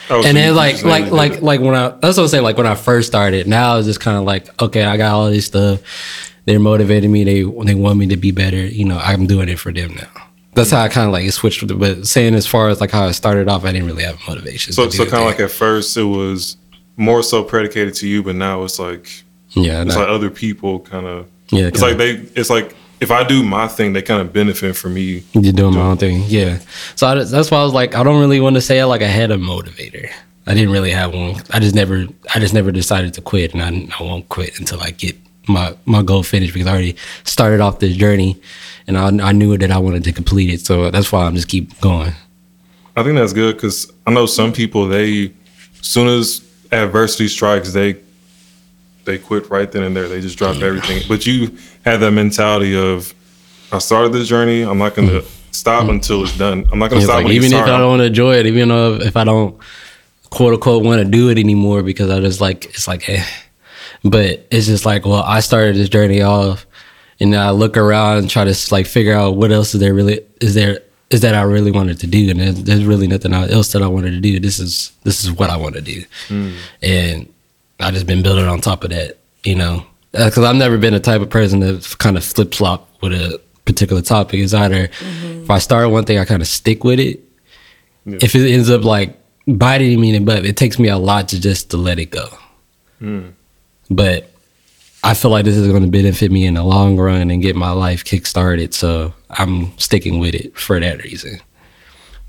[0.09, 2.45] Oh, so And you then like like like like when I that's what I'm saying.
[2.45, 5.31] Like when I first started, now it's just kind of like okay, I got all
[5.31, 5.81] this stuff.
[6.45, 7.25] They're motivating me.
[7.25, 8.65] They they want me to be better.
[8.65, 10.29] You know, I'm doing it for them now.
[10.55, 11.67] That's how I kind of like switched.
[11.79, 14.73] But saying as far as like how I started off, I didn't really have motivation.
[14.73, 16.57] so so kind of like at first it was
[16.97, 20.81] more so predicated to you, but now it's like yeah, it's nah, like other people
[20.81, 21.29] kind of.
[21.49, 21.67] yeah.
[21.67, 21.89] It's kinda.
[21.89, 22.41] like they.
[22.41, 25.25] It's like if I do my thing, they kind of benefit from me.
[25.33, 26.59] You're doing my own thing, yeah.
[26.95, 29.07] So I, that's why I was like, I don't really want to say like I
[29.09, 30.11] had a motivator.
[30.47, 31.43] I didn't really have one.
[31.53, 34.81] I just never, I just never decided to quit, and I, I won't quit until
[34.81, 35.17] I get
[35.49, 38.41] my my goal finished because I already started off this journey,
[38.87, 40.61] and I, I knew that I wanted to complete it.
[40.61, 42.13] So that's why I'm just keep going.
[42.97, 45.33] I think that's good because I know some people they,
[45.81, 47.95] as soon as adversity strikes, they
[49.07, 50.09] they quit right then and there.
[50.09, 51.03] They just drop everything.
[51.09, 53.15] But you had that mentality of,
[53.73, 54.63] I started this journey.
[54.63, 55.53] I'm not going to mm-hmm.
[55.53, 55.93] stop mm-hmm.
[55.93, 56.67] until it's done.
[56.71, 59.17] I'm not going to stop like even if I don't enjoy it, even though if
[59.17, 59.59] I don't
[60.29, 63.25] quote unquote want to do it anymore because I just like it's like eh.
[64.05, 66.67] But it's just like, well, I started this journey off
[67.19, 70.21] and I look around and try to like figure out what else is there really
[70.41, 73.73] is there is that I really wanted to do and there's, there's really nothing else
[73.73, 74.39] that I wanted to do.
[74.39, 76.05] This is this is what I want to do.
[76.29, 76.53] Hmm.
[76.83, 77.33] And
[77.81, 79.85] I just been building on top of that, you know.
[80.15, 83.13] Uh, because I've never been the type of person that kind of flip flop with
[83.13, 84.41] a particular topic.
[84.41, 85.43] It's either mm-hmm.
[85.43, 87.21] if I start one thing, I kind of stick with it.
[88.07, 88.19] Yeah.
[88.23, 91.29] If it ends up like biting me in the butt, it takes me a lot
[91.29, 92.27] to just to let it go.
[93.91, 94.31] But
[95.05, 97.55] I feel like this is going to benefit me in the long run and get
[97.55, 98.75] my life kick started.
[98.75, 101.41] So I'm sticking with it for that reason.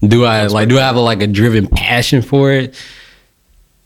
[0.02, 0.70] Do I like?
[0.70, 2.76] Do I have a, like a driven passion for it?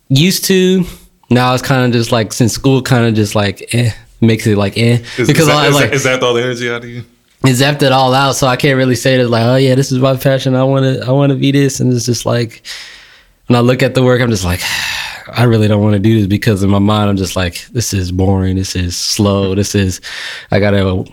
[0.10, 0.86] Used to.
[1.32, 4.58] Now it's kind of just like since school kind of just like eh, makes it
[4.58, 6.70] like eh Is, because is, that, I is, like that, is that all the energy
[6.70, 7.04] out of you?
[7.44, 9.92] it zapped it all out, so I can't really say that like, oh yeah, this
[9.92, 10.56] is my passion.
[10.56, 12.62] I want to, I want to be this, and it's just like
[13.48, 14.62] when I look at the work, I'm just like,
[15.34, 17.94] I really don't want to do this because in my mind I'm just like, this
[17.94, 18.56] is boring.
[18.56, 19.56] This is slow.
[19.56, 20.02] This is,
[20.52, 21.06] I gotta.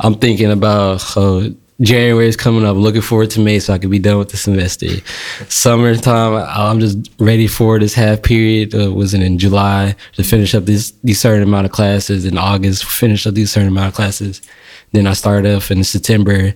[0.00, 2.76] I'm thinking about uh, January is coming up.
[2.76, 4.86] Looking forward to May so I can be done with the semester.
[5.48, 8.74] Summertime, I'm just ready for this half period.
[8.74, 12.24] Uh, was it in July to finish up this these certain amount of classes?
[12.24, 14.40] In August, finish up these certain amount of classes.
[14.92, 16.54] Then I start off in September,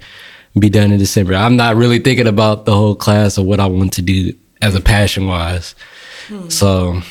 [0.59, 1.35] be done in December.
[1.35, 4.75] I'm not really thinking about the whole class or what I want to do as
[4.75, 5.75] a passion wise.
[6.29, 6.49] Hmm.
[6.49, 7.03] So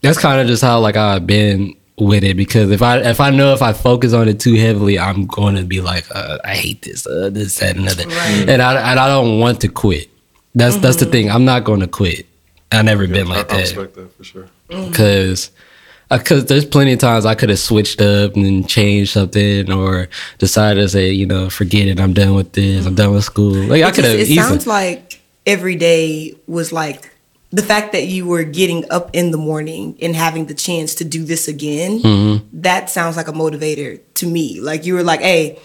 [0.00, 3.30] that's kind of just how like I've been with it because if I if I
[3.30, 6.54] know if I focus on it too heavily, I'm going to be like, uh, I
[6.54, 8.48] hate this, uh, this, that, another, right.
[8.48, 10.08] and I and I don't want to quit.
[10.54, 10.82] That's mm-hmm.
[10.82, 11.12] that's the mm-hmm.
[11.12, 11.30] thing.
[11.30, 12.26] I'm not going to quit.
[12.70, 13.56] I never yeah, been like I, that.
[13.56, 14.48] I respect that for sure.
[14.68, 15.48] Because.
[15.48, 15.58] Mm-hmm.
[16.10, 20.82] Because there's plenty of times I could have switched up and changed something, or decided
[20.82, 21.98] to say, you know, forget it.
[21.98, 22.84] I'm done with this.
[22.84, 23.54] I'm done with school.
[23.54, 24.18] Like it I could have.
[24.18, 27.11] It sounds like every day was like
[27.52, 31.04] the fact that you were getting up in the morning and having the chance to
[31.04, 32.46] do this again, mm-hmm.
[32.60, 34.58] that sounds like a motivator to me.
[34.60, 35.58] Like you were like, hey,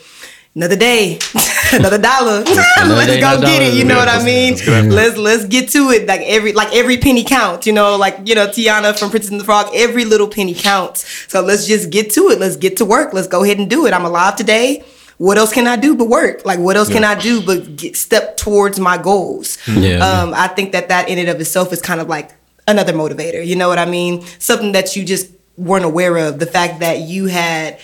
[0.53, 1.17] another day,
[1.73, 2.41] another dollar.
[2.43, 3.73] let's day, go get it.
[3.73, 4.55] You know yeah, what I mean?
[4.89, 6.07] Let's let's get to it.
[6.07, 7.65] Like every like every penny counts.
[7.65, 9.69] You know, like you know Tiana from Princess and the Frog.
[9.73, 11.07] Every little penny counts.
[11.31, 12.39] So let's just get to it.
[12.39, 13.13] Let's get to work.
[13.13, 13.93] Let's go ahead and do it.
[13.93, 14.83] I'm alive today
[15.17, 16.45] what else can I do but work?
[16.45, 16.95] Like, what else yeah.
[16.95, 19.57] can I do but get, step towards my goals?
[19.67, 19.97] Yeah.
[19.97, 22.31] Um, I think that that in and of itself is kind of like
[22.67, 23.45] another motivator.
[23.45, 24.21] You know what I mean?
[24.39, 26.39] Something that you just weren't aware of.
[26.39, 27.79] The fact that you had,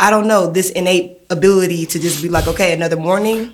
[0.00, 3.52] I don't know, this innate ability to just be like, okay, another morning,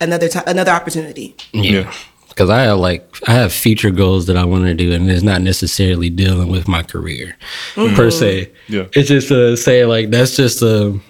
[0.00, 1.36] another time, another opportunity.
[1.52, 1.92] Yeah.
[2.28, 5.24] Because I have like I have future goals that I want to do, and it's
[5.24, 7.36] not necessarily dealing with my career
[7.74, 7.96] mm-hmm.
[7.96, 8.52] per se.
[8.68, 11.00] Yeah, it's just to say like that's just a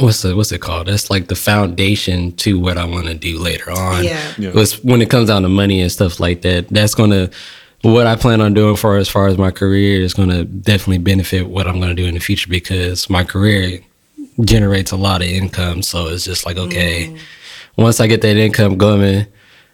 [0.00, 0.86] what's the what's it called?
[0.86, 4.04] That's like the foundation to what I want to do later on.
[4.04, 4.32] Yeah.
[4.38, 4.64] yeah.
[4.82, 7.30] when it comes down to money and stuff like that, that's gonna
[7.82, 11.48] what I plan on doing for as far as my career is gonna definitely benefit
[11.48, 13.80] what I'm gonna do in the future because my career
[14.40, 15.82] generates a lot of income.
[15.82, 17.18] So it's just like okay, mm.
[17.76, 19.26] once I get that income going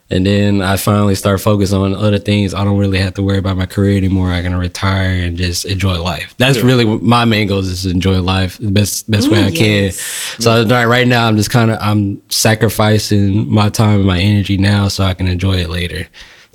[0.08, 2.54] and then I finally start focusing on other things.
[2.54, 4.30] I don't really have to worry about my career anymore.
[4.30, 6.34] I can retire and just enjoy life.
[6.38, 6.64] That's yeah.
[6.64, 10.36] really my main goal is to enjoy life the best best way I mm, yes.
[10.36, 10.42] can.
[10.42, 10.84] So yeah.
[10.84, 15.02] right now I'm just kind of I'm sacrificing my time and my energy now so
[15.02, 16.06] I can enjoy it later.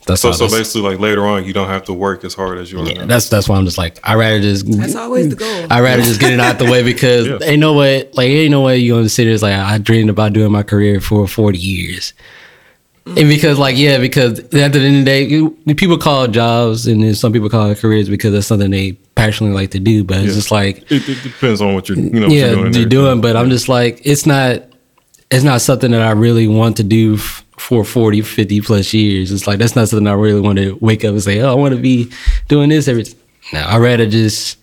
[0.07, 2.71] That's so so basically like later on you don't have to work as hard as
[2.71, 2.87] you are.
[2.87, 5.67] Yeah, that's that's why I'm just like I rather just that's always the goal.
[5.69, 7.37] I rather just get it out the way because yeah.
[7.43, 10.31] ain't no way like ain't no way you're gonna sit there like I dreamed about
[10.31, 12.13] doing my career for 40 years.
[13.17, 16.87] And because, like, yeah, because at the end of the day, you, people call jobs
[16.87, 20.03] and then some people call it careers because that's something they passionately like to do.
[20.03, 20.33] But it's yeah.
[20.33, 22.73] just like it, it, depends on what you're, you know, yeah, you're doing.
[22.73, 24.63] You're doing but I'm just like, it's not,
[25.29, 29.31] it's not something that I really want to do f- for 40, 50 plus years.
[29.31, 31.53] It's like that's not something I really want to wake up and say, oh, I
[31.53, 32.11] want to be
[32.47, 33.05] doing this every.
[33.53, 34.57] Now I rather just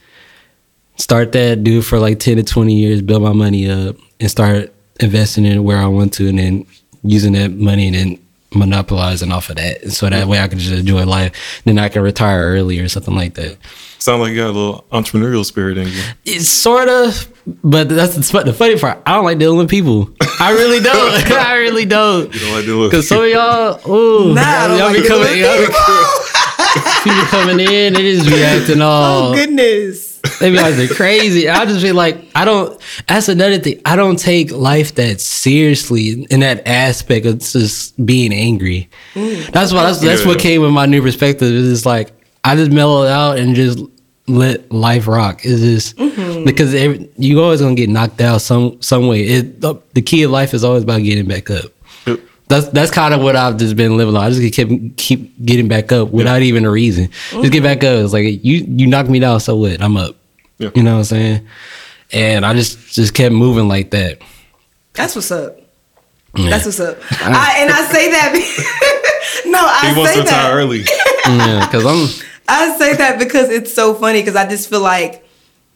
[0.97, 4.31] start that, do it for like ten to twenty years, build my money up, and
[4.31, 6.67] start investing in where I want to, and then
[7.03, 9.91] using that money and then monopolizing off of that.
[9.91, 11.63] So that way I can just enjoy life.
[11.65, 13.59] Then I can retire early or something like that.
[13.99, 16.03] Sound like you got a little entrepreneurial spirit in you.
[16.25, 17.29] It's sort of,
[17.65, 19.03] but that's the, the funny part.
[19.05, 20.11] I don't like dealing with people.
[20.41, 21.31] I really don't.
[21.33, 22.33] I really don't.
[22.33, 25.09] You don't like dealing with Because some of y'all, ooh, nah, y'all, y'all like be
[25.09, 25.67] coming, y'all be,
[27.05, 29.31] people coming in, they just reacting all.
[29.31, 30.08] Oh, goodness
[30.39, 31.49] they be like they're crazy.
[31.49, 32.81] I'll just be like, I don't.
[33.07, 33.81] That's another thing.
[33.85, 38.89] I don't take life that seriously in that aspect of just being angry.
[39.15, 39.51] Mm.
[39.53, 41.49] That's what that's, that's what came with my new perspective.
[41.49, 42.13] Is just like
[42.45, 43.79] I just mellowed out and just
[44.29, 45.41] let life rock.
[45.45, 46.45] It's just mm-hmm.
[46.45, 49.23] because every, you always gonna get knocked out some some way.
[49.23, 51.73] It the, the key of life is always about getting back up.
[52.49, 54.25] That's that's kind of what I've just been living on.
[54.25, 57.09] I just keep keep getting back up without even a reason.
[57.09, 57.41] Mm-hmm.
[57.43, 58.03] Just get back up.
[58.03, 59.83] It's like you you knocked me down, so what?
[59.83, 60.17] I'm up.
[60.59, 60.71] Yeah.
[60.75, 61.49] You know what I'm saying?
[62.13, 64.21] And I just just kept moving like that.
[64.95, 65.59] That's what's up.
[66.37, 66.51] Yeah.
[66.51, 66.99] That's what's up.
[67.11, 69.43] I, and I say that.
[69.47, 70.81] no, I he wants say to retire early.
[71.27, 72.25] yeah, because I'm.
[72.49, 75.25] I say that because it's so funny because I just feel like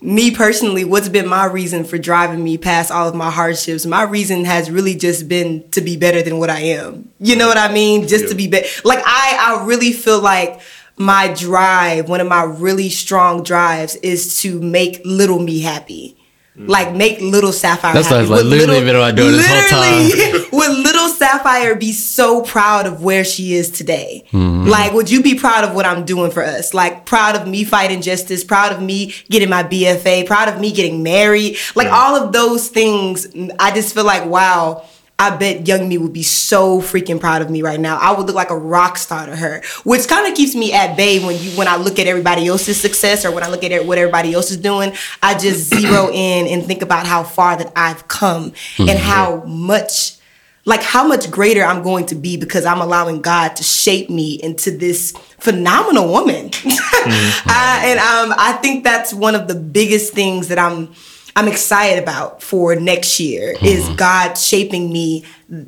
[0.00, 3.86] me personally, what's been my reason for driving me past all of my hardships?
[3.86, 7.10] My reason has really just been to be better than what I am.
[7.20, 8.08] You know what I mean?
[8.08, 8.30] Just yeah.
[8.30, 8.66] to be better.
[8.84, 10.60] Like I, I really feel like
[10.96, 16.16] my drive, one of my really strong drives, is to make little me happy.
[16.56, 16.68] Mm.
[16.68, 17.94] Like make little Sapphire.
[17.94, 18.26] That's happy.
[18.26, 20.48] like literally little, been what I doing this whole time.
[20.52, 24.26] would little Sapphire be so proud of where she is today?
[24.32, 24.68] Mm-hmm.
[24.68, 26.74] Like, would you be proud of what I'm doing for us?
[26.74, 30.72] Like, proud of me fighting justice, proud of me getting my BFA, proud of me
[30.72, 31.56] getting married.
[31.74, 33.26] Like all of those things.
[33.58, 34.84] I just feel like wow.
[35.22, 37.96] I bet young me would be so freaking proud of me right now.
[37.96, 40.96] I would look like a rock star to her, which kind of keeps me at
[40.96, 43.86] bay when you when I look at everybody else's success or when I look at
[43.86, 44.92] what everybody else is doing.
[45.22, 50.16] I just zero in and think about how far that I've come and how much
[50.64, 54.40] like how much greater I'm going to be because I'm allowing God to shape me
[54.42, 56.50] into this phenomenal woman.
[56.64, 60.92] I, and um, I think that's one of the biggest things that I'm
[61.34, 65.24] I'm excited about for next year is God shaping me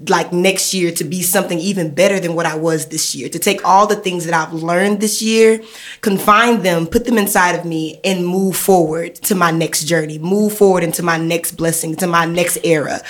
[0.08, 3.28] like next year to be something even better than what I was this year.
[3.30, 5.62] To take all the things that I've learned this year,
[6.02, 10.56] confine them, put them inside of me, and move forward to my next journey, move
[10.56, 13.00] forward into my next blessing, to my next era.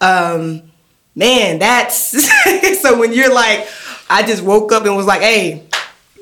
[0.00, 0.62] Um,
[1.14, 3.66] man, that's so when you're like,
[4.10, 5.66] I just woke up and was like, hey,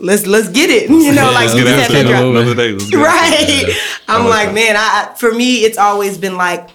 [0.00, 0.88] let's let's get it.
[0.90, 2.02] You know, Yeah, like you just it.
[2.02, 2.72] to drop- Another day.
[2.72, 3.02] Let's get it.
[3.04, 3.68] right.
[3.68, 3.74] Yeah.
[4.08, 4.54] I'm like that.
[4.54, 6.68] man, I for me, it's always been like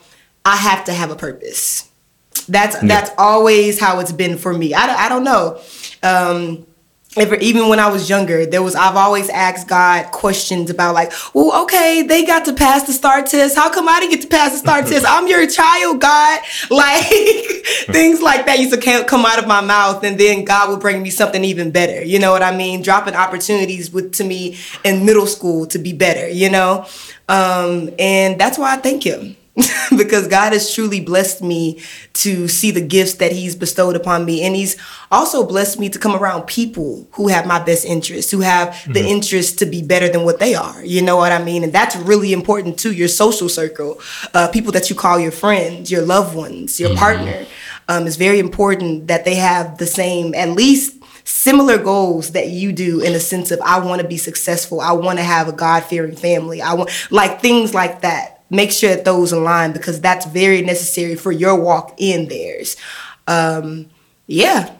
[0.46, 1.90] I have to have a purpose.
[2.48, 4.74] That's that's always how it's been for me.
[4.74, 5.60] I, don't- I don't know.
[6.04, 6.66] Um,
[7.18, 11.12] ever, even when I was younger, there was I've always asked God questions about like,
[11.34, 13.56] well, okay, they got to pass the STAR test.
[13.56, 15.06] How come I didn't get to pass the STAR test?
[15.08, 16.42] I'm your child, God.
[16.76, 17.06] Like
[17.88, 21.02] things like that used to come out of my mouth, and then God would bring
[21.02, 22.04] me something even better.
[22.04, 22.82] You know what I mean?
[22.82, 26.28] Dropping opportunities with to me in middle school to be better.
[26.28, 26.86] You know,
[27.30, 29.38] um, and that's why I thank Him.
[29.98, 31.82] because God has truly blessed me
[32.14, 34.44] to see the gifts that He's bestowed upon me.
[34.44, 34.76] And He's
[35.12, 39.06] also blessed me to come around people who have my best interests, who have the
[39.06, 40.84] interest to be better than what they are.
[40.84, 41.64] You know what I mean?
[41.64, 42.92] And that's really important too.
[42.92, 44.00] Your social circle,
[44.34, 47.46] uh, people that you call your friends, your loved ones, your partner.
[47.88, 52.72] Um, it's very important that they have the same, at least similar goals that you
[52.72, 54.82] do in a sense of I want to be successful.
[54.82, 56.62] I want to have a God fearing family.
[56.62, 58.35] I want like things like that.
[58.56, 62.78] Make sure that those align because that's very necessary for your walk in theirs.
[63.28, 63.88] Um,
[64.28, 64.74] yeah,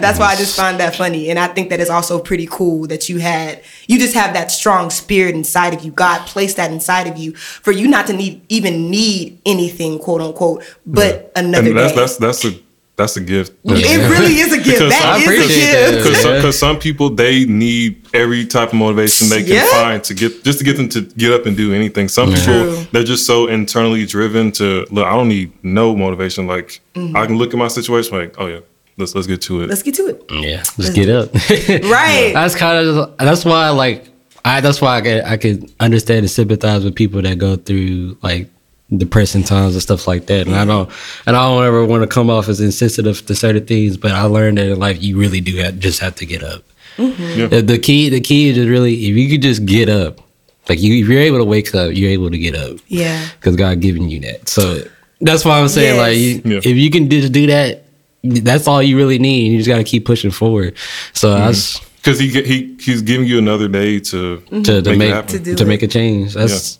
[0.00, 2.88] that's why I just find that funny, and I think that it's also pretty cool
[2.88, 5.92] that you had you just have that strong spirit inside of you.
[5.92, 10.20] God placed that inside of you for you not to need even need anything, quote
[10.20, 12.00] unquote, but another And that's day.
[12.00, 12.60] that's that's a
[13.00, 13.52] that's a gift.
[13.64, 14.78] it really is a gift.
[14.78, 15.72] Because That I is a gift.
[15.72, 15.94] that.
[15.96, 19.66] Because some, some people they need every type of motivation they can Yeah.
[19.72, 22.08] find to get just to get them to get up and do anything.
[22.08, 25.06] Some people they're just so internally driven to look.
[25.06, 26.46] I don't need no motivation.
[26.46, 28.60] Like I can look at my situation like, oh yeah,
[28.98, 29.62] let's let's get to it.
[29.64, 29.70] Mm-hmm.
[29.70, 30.24] Let's get to it.
[30.30, 31.30] Yeah, just get up.
[31.90, 32.32] Right.
[32.38, 34.08] That's kind of that's why like
[34.44, 38.16] I that's why I could I could understand and sympathize with people that go through
[38.22, 38.48] like
[38.96, 40.46] depressing times and stuff like that.
[40.46, 40.90] And I don't
[41.26, 44.22] and I don't ever want to come off as insensitive to certain things, but I
[44.22, 46.62] learned that in life you really do have, just have to get up.
[46.96, 47.40] Mm-hmm.
[47.40, 47.46] Yeah.
[47.46, 50.20] The, the key the key is just really if you could just get up,
[50.68, 53.28] like you if you're able to wake up, you're able to get up Yeah.
[53.38, 54.48] because God giving you that.
[54.48, 54.82] So
[55.20, 56.58] that's why I'm saying like you, Yeah.
[56.58, 57.84] if you can just do that,
[58.22, 59.52] that's all you really need.
[59.52, 60.76] You just got to keep pushing forward.
[61.12, 61.86] So that's mm-hmm.
[61.96, 64.62] Because he he he's giving you another day to mm-hmm.
[64.62, 65.26] to, to Make make.
[65.26, 66.32] To do to make a change.
[66.32, 66.79] That's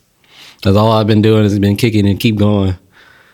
[0.62, 2.70] that's all I've been doing is been kicking and keep going.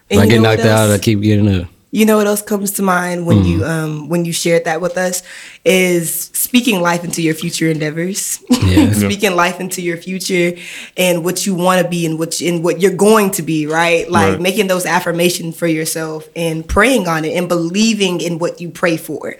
[0.09, 0.93] If And I get knocked out, else?
[0.93, 1.69] I keep getting up.
[1.93, 4.99] You know what else comes to mind when you um when you shared that with
[4.99, 5.23] us
[5.65, 8.39] is speaking life into your future endeavors.
[8.51, 8.93] Yeah.
[9.05, 10.53] speaking life into your future
[10.97, 14.11] and what you want to be and what and what you're going to be, right?
[14.11, 14.41] Like Right.
[14.41, 18.97] making those affirmations for yourself and praying on it and believing in what you pray
[18.99, 19.37] for.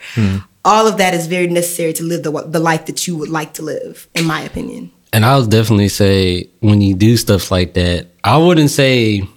[0.65, 3.53] All of that is very necessary to live the the life that you would like
[3.53, 4.91] to live, in my opinion.
[5.13, 9.27] And I'll definitely say when you do stuff like that, I wouldn't say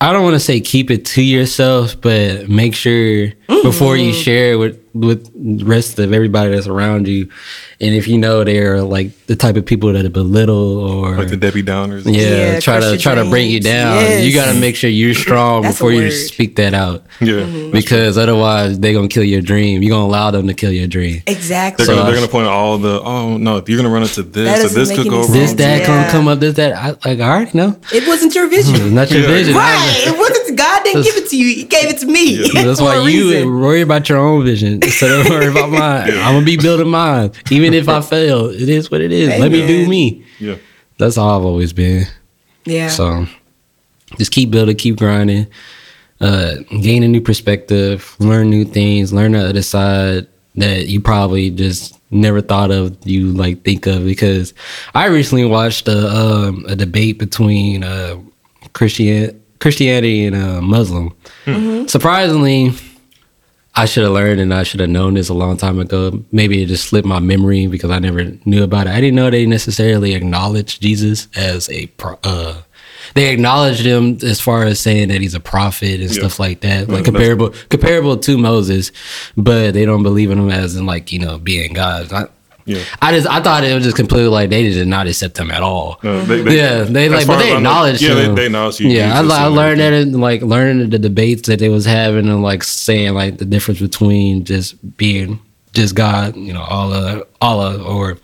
[0.00, 3.32] I don't want to say keep it to yourself, but make sure
[3.62, 4.20] before you Mm-hmm.
[4.22, 7.28] share it with with the rest of everybody that's around you,
[7.80, 11.36] and if you know they're like the type of people that belittle or like the
[11.36, 12.02] Debbie Downers.
[12.06, 13.94] yeah, Yeah, try to your try to bring you down.
[14.02, 14.24] Yes.
[14.24, 17.34] You got to make sure you're strong before you speak that out, yeah.
[17.34, 17.70] Mm-hmm.
[17.70, 19.80] because otherwise they're gonna kill your dream.
[19.80, 21.22] You're gonna allow them to kill your dream.
[21.28, 21.84] Exactly.
[21.86, 24.24] They're, So gonna, they're gonna point out all the oh no you're gonna run into
[24.24, 25.28] this or doesn't this could go sense.
[25.30, 25.38] wrong.
[25.38, 25.86] This dad Yeah.
[25.86, 26.40] gonna come up.
[26.40, 26.72] This that.
[26.72, 27.78] I, like I already know.
[27.92, 28.74] it wasn't your vision.
[28.74, 29.28] It's not your Yeah.
[29.28, 29.54] vision.
[29.54, 30.04] Right.
[30.08, 31.54] It wasn't God didn't give it to you.
[31.54, 32.52] He gave it to me.
[32.52, 36.10] That's why you worry about your own vision instead of worry about mine.
[36.10, 38.50] I'm gonna be building mine, even if I fail.
[38.50, 39.28] It is what it is.
[39.40, 40.26] Let me do me.
[40.38, 40.56] Yeah.
[40.98, 42.04] That's how I've always been.
[42.66, 42.88] Yeah.
[42.88, 43.26] So
[44.18, 45.46] just keep building, keep grinding,
[46.20, 51.48] uh, gain a new perspective, learn new things, learn the other side that you probably
[51.48, 54.52] just never thought of you like think of because
[54.94, 58.20] I recently watched a um, a debate between uh,
[58.74, 61.14] Christian Christianity and uh, Muslim.
[61.86, 62.72] Surprisingly,
[63.74, 66.22] I should have learned and I should have known this a long time ago.
[66.32, 68.90] Maybe it just slipped my memory because I never knew about it.
[68.90, 72.62] I didn't know they necessarily acknowledged Jesus as a pro- uh,
[73.14, 76.20] they acknowledge him as far as saying that he's a prophet and Yeah.
[76.20, 78.92] stuff like that, like that's- comparable comparable to Moses,
[79.36, 82.12] but they don't believe in him as in like you know being God.
[82.12, 82.26] I,
[82.70, 82.82] Yeah.
[83.02, 85.62] I just I thought it was just completely like they did not accept him at
[85.62, 85.98] all.
[86.02, 88.34] No, they, they, yeah, they like, but they I know- acknowledged Yeah, him.
[88.34, 88.88] they, they acknowledge you.
[88.90, 90.14] Yeah, I, I learned that everything.
[90.14, 93.80] in like learning the debates that they was having and like saying like the difference
[93.80, 95.40] between just being
[95.72, 98.18] just God, you know, Allah, Allah, or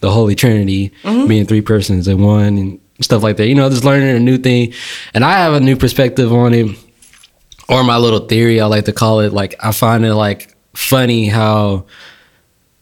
[0.00, 1.26] the Holy Trinity mm-hmm.
[1.26, 3.46] being three persons in one and stuff like that.
[3.48, 4.72] You know, just learning a new thing,
[5.14, 6.76] and I have a new perspective on it,
[7.68, 9.32] or my little theory I like to call it.
[9.32, 11.86] Like I find it like funny how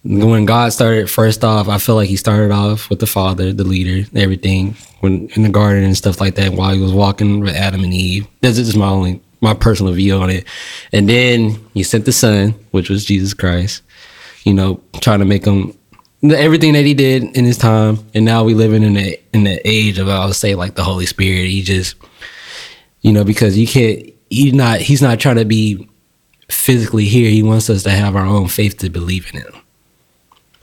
[0.07, 3.65] when God started first off, I feel like he started off with the Father, the
[3.65, 7.55] leader, everything when in the garden and stuff like that while he was walking with
[7.55, 8.27] Adam and Eve.
[8.41, 10.45] This is just my only my personal view on it.
[10.93, 13.83] And then he sent the Son, which was Jesus Christ.
[14.45, 15.77] You know, trying to make him
[16.23, 17.99] everything that he did in his time.
[18.15, 20.85] And now we living in the in the age of I would say like the
[20.85, 21.49] Holy Spirit.
[21.51, 21.97] He just
[23.01, 25.89] you know because you can't he's not he's not trying to be
[26.49, 27.29] physically here.
[27.29, 29.53] He wants us to have our own faith to believe in him.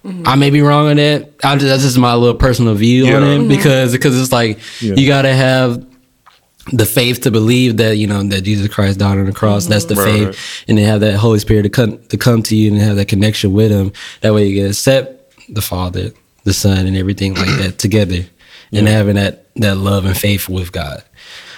[0.05, 1.33] I may be wrong on that.
[1.43, 3.17] I just, that's just my little personal view on Yeah.
[3.19, 3.47] it mm-hmm.
[3.47, 4.95] because because it's like Yeah.
[4.95, 5.85] you gotta have
[6.71, 9.65] the faith to believe that you know that Jesus Christ died on the cross.
[9.67, 10.65] That's the Right, faith, right.
[10.67, 13.07] and then have that Holy Spirit to come to come to you and have that
[13.07, 13.91] connection with Him.
[14.21, 16.11] That way you can accept the Father,
[16.43, 18.25] the Son, and everything like that together,
[18.73, 21.01] and having that that love and faith with God.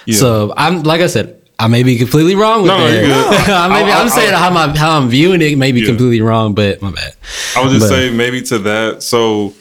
[0.06, 0.18] Yeah.
[0.18, 1.42] So I'm like I said.
[1.58, 3.48] I may be completely wrong with No, that.
[3.48, 5.86] I maybe I- I'm I- saying how I'm how I'm viewing it may be Yeah.
[5.86, 7.14] completely wrong, but my bad.
[7.56, 9.02] I would just But- say maybe to that.
[9.02, 9.54] So,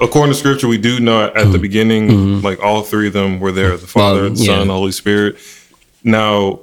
[0.00, 1.52] according to Scripture, we do know at Mm-hmm.
[1.52, 4.46] the beginning, like all three of them were there: the Father, the yeah.
[4.58, 5.36] Son, the Holy Spirit.
[6.02, 6.60] Now,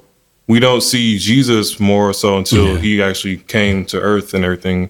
[0.48, 2.78] we don't see Jesus more so until Yeah.
[2.80, 4.90] he actually came to Earth and everything.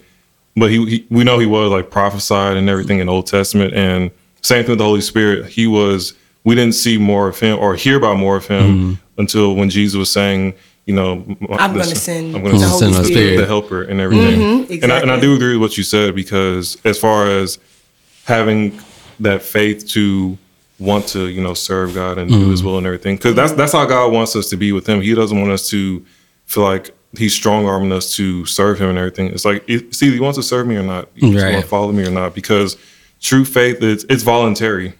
[0.58, 3.74] But he, he, we know he was like prophesied and everything in the Old Testament,
[3.74, 4.10] and
[4.42, 5.46] same thing with the Holy Spirit.
[5.48, 6.14] He was.
[6.44, 8.94] We didn't see more of him or hear about more of him Mm-hmm.
[9.18, 10.54] Until when Jesus was saying,
[10.86, 11.24] you know,
[11.58, 13.06] I'm gonna send I'm gonna the send Holy the Spirit.
[13.22, 13.38] Spirit.
[13.38, 14.40] the helper and everything.
[14.68, 17.58] Mhm, and, I, and I do agree with what you said because as far as
[18.26, 18.80] having
[19.20, 20.38] that faith to
[20.78, 23.72] want to, you know, serve God and do His will and everything, because that's that's
[23.72, 25.02] how God wants us to be with Him.
[25.02, 26.06] He doesn't want us to
[26.46, 29.28] feel like He's strong arming us to serve Him and everything.
[29.28, 31.08] It's like it- it's either He wants to serve me or not.
[31.16, 31.54] You just Right.
[31.54, 32.36] want to follow me or not.
[32.36, 32.76] Because
[33.22, 34.94] true faith is it's voluntary.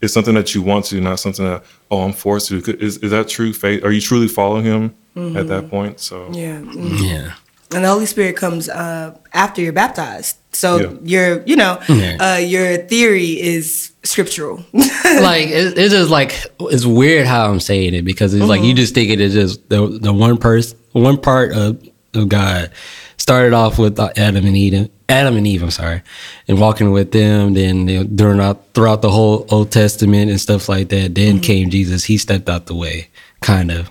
[0.00, 2.58] It's something that you want to, not something that oh I'm forced to.
[2.78, 3.82] Is is that true faith?
[3.84, 4.94] Are you truly following Him
[5.36, 6.00] at that point?
[6.00, 6.60] So Yeah.
[6.60, 7.00] mm.
[7.02, 7.32] Yeah.
[7.74, 10.36] And the Holy Spirit comes uh, after you're baptized.
[10.52, 10.92] So Yeah.
[11.02, 12.16] your, you know, Yeah.
[12.34, 14.64] uh, your theory is scriptural.
[14.72, 18.74] like it, it's just like it's weird how I'm saying it because it's like you
[18.74, 21.82] just think it is just the the one person one part of,
[22.16, 22.70] of God
[23.16, 26.02] started off with uh, Adam and Eve Adam and Eve I'm sorry
[26.48, 30.40] and walking with them then you know, during out throughout the whole Old Testament and
[30.40, 32.04] stuff like that then came Jesus.
[32.04, 33.08] He stepped out the way
[33.40, 33.90] kind of.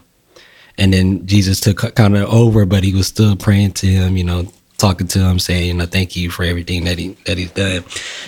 [0.77, 4.23] And then Jesus took kind of over but he was still praying to him you
[4.23, 7.51] know talking to him saying you know thank you for everything that he that he's
[7.51, 7.83] done.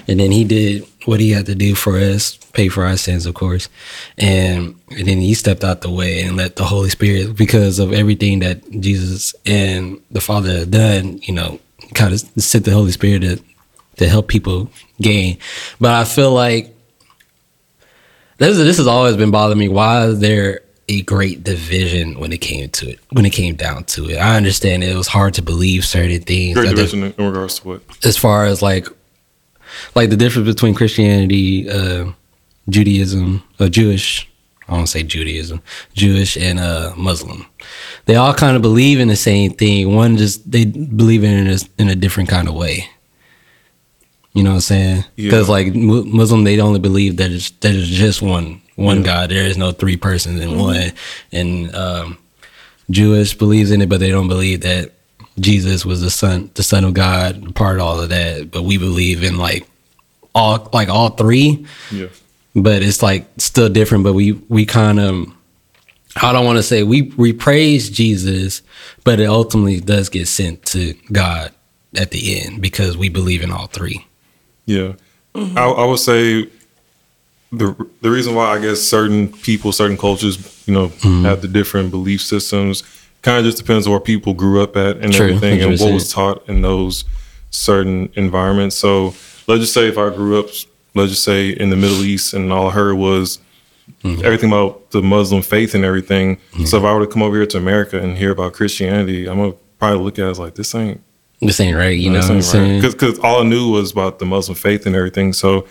[0.07, 3.25] And then he did what he had to do for us pay for our sins
[3.25, 3.69] of course.
[4.17, 7.93] And, and then he stepped out the way and let the holy spirit because of
[7.93, 11.59] everything that jesus and the father had done you know
[11.93, 13.41] kind of sent the holy spirit to
[13.97, 14.69] to help people
[15.01, 15.37] gain.
[15.79, 16.73] But i feel like
[18.37, 19.67] this is, this has always been bothering me.
[19.67, 22.99] Why is there a great division when it came to it?
[23.11, 26.55] When it came down to it, I understand it was hard to believe certain things.
[26.55, 28.87] great division in regards to what as far as like,
[29.95, 32.11] like the difference between Christianity, uh,
[32.69, 34.29] Judaism, uh, Jewish.
[34.69, 35.61] I don't say Judaism,
[35.93, 37.45] Jewish and uh, Muslim.
[38.05, 39.95] They all kind of believe in the same thing.
[39.95, 42.89] One just they believe in it in a different kind of way.
[44.33, 45.05] You know what I'm saying?
[45.15, 45.53] Because Yeah.
[45.53, 49.03] like Muslim, they only believe that it's that it's just one one Yeah.
[49.03, 49.29] God.
[49.31, 50.93] There is no three persons in one.
[51.33, 52.17] And um,
[52.89, 54.93] Jewish believes in it, but they don't believe that
[55.37, 58.49] Jesus was the son, the son of God, part of all of that.
[58.49, 59.67] But we believe in like
[60.33, 62.07] all like all three yeah
[62.57, 64.03] but it's like still different.
[64.03, 65.27] But we we kind of
[66.21, 68.63] I don't want to say we we praise Jesus,
[69.03, 71.53] but it ultimately does get sent to God
[71.95, 74.05] at the end because we believe in all three.
[74.65, 74.93] Yeah,
[75.35, 76.49] I, I would say
[77.51, 80.37] the the reason why I guess certain people, certain cultures,
[80.67, 81.25] you know, Mm-hmm.
[81.25, 82.83] have the different belief systems
[83.21, 85.93] kind of just depends on where people grew up at and True, everything, and what
[85.93, 87.03] was taught in those
[87.49, 88.75] certain environments.
[88.75, 89.13] So
[89.47, 90.47] let's just say if I grew up,
[90.93, 93.39] let's just say in the Middle East, and all I heard was
[94.03, 94.25] Mm-hmm.
[94.25, 96.37] everything about the Muslim faith and everything.
[96.65, 99.37] So if I were to come over here to America and hear about Christianity, I'm
[99.37, 100.99] gonna probably look at it as like this ain't
[101.39, 102.81] This ain't right, you know what I'm saying?
[102.81, 105.31] because all I knew was about the Muslim faith and everything.
[105.31, 105.67] So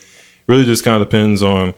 [0.47, 1.74] really just kind of depends on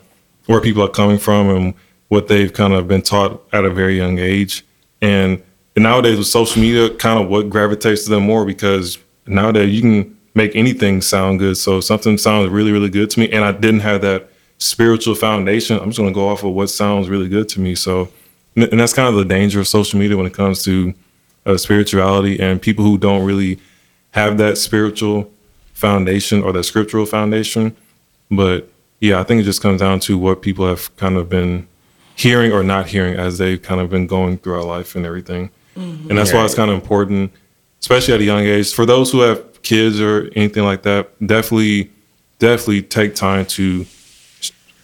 [0.46, 1.74] where people are coming from and
[2.08, 4.64] what they've kind of been taught at a very young age.
[5.02, 5.42] And,
[5.76, 9.82] and nowadays with social media, kind of what gravitates to them more because nowadays you
[9.82, 11.56] can make anything sound good.
[11.56, 15.78] So something sounds really, really good to me, and I didn't have that spiritual foundation,
[15.78, 17.74] I'm just going to go off of what sounds really good to me.
[17.74, 18.08] So,
[18.56, 20.92] and that's kind of the danger of social media when it comes to
[21.46, 23.60] uh, spirituality and people who don't really
[24.10, 25.30] have that spiritual
[25.72, 27.76] foundation or that scriptural foundation.
[28.30, 28.70] But
[29.00, 31.68] yeah, I think it just comes down to what people have kind of been
[32.16, 35.50] hearing or not hearing as they've kind of been going through our life and everything.
[35.76, 36.10] Mm-hmm.
[36.10, 37.32] And that's why it's kind of important,
[37.80, 41.90] especially at a young age, for those who have kids or anything like that, definitely,
[42.40, 43.86] definitely take time to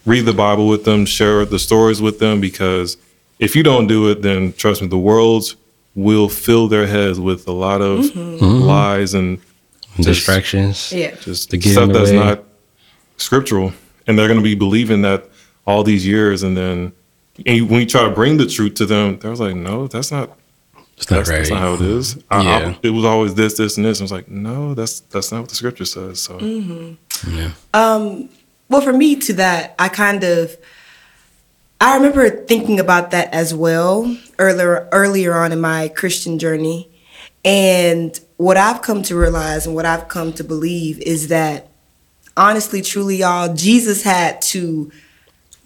[0.07, 2.97] read the Bible with them, share the stories with them, because
[3.41, 5.57] if you don't do it, then trust me, the world
[5.97, 8.45] will fill their heads with a lot of mm-hmm.
[8.45, 9.41] lies and
[9.97, 10.93] just, distractions.
[10.93, 12.45] Yeah, just the stuff that's not
[13.17, 13.73] scriptural,
[14.07, 15.29] and they're going to be believing that
[15.67, 16.93] all these years, and then
[17.47, 20.39] and when you try to bring the truth to them, they're like, no, that's not.
[20.97, 21.37] It's not that's, right.
[21.39, 22.23] that's not how it is.
[22.31, 22.69] I, yeah.
[22.69, 23.99] I, it was always this, this, and this.
[23.99, 26.21] And I was like, no, that's that's not what the scripture says.
[26.21, 27.37] So, mm-hmm.
[27.37, 27.51] yeah.
[27.73, 28.29] Um,
[28.69, 30.57] well, for me, to that, I kind of,
[31.81, 36.89] I remember thinking about that as well earlier earlier on in my Christian journey,
[37.45, 41.71] and what I've come to realize and what I've come to believe is that,
[42.37, 44.91] honestly, truly, y'all, Jesus had to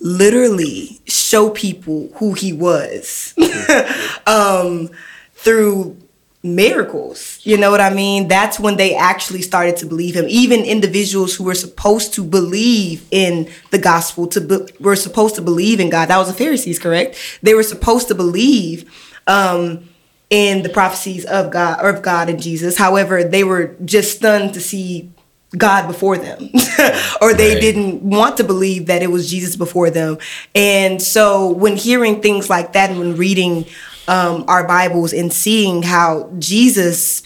[0.00, 3.34] literally show people who he was
[4.26, 4.90] um,
[5.34, 5.96] through
[6.42, 7.40] miracles.
[7.42, 8.28] You know what I mean?
[8.28, 10.26] That's when they actually started to believe him.
[10.28, 15.42] Even individuals who were supposed to believe in the gospel, to be, were supposed to
[15.42, 16.06] believe in God.
[16.08, 17.16] That was the Pharisees, correct?
[17.42, 18.90] They were supposed to believe.
[19.26, 19.88] Um,
[20.30, 22.76] in the prophecies of God or of God and Jesus.
[22.76, 25.10] However, they were just stunned to see
[25.56, 26.50] God before them,
[27.22, 27.60] or they right.
[27.60, 30.18] didn't want to believe that it was Jesus before them.
[30.54, 33.64] And so, when hearing things like that, and when reading
[34.08, 37.22] um, our Bibles and seeing how Jesus,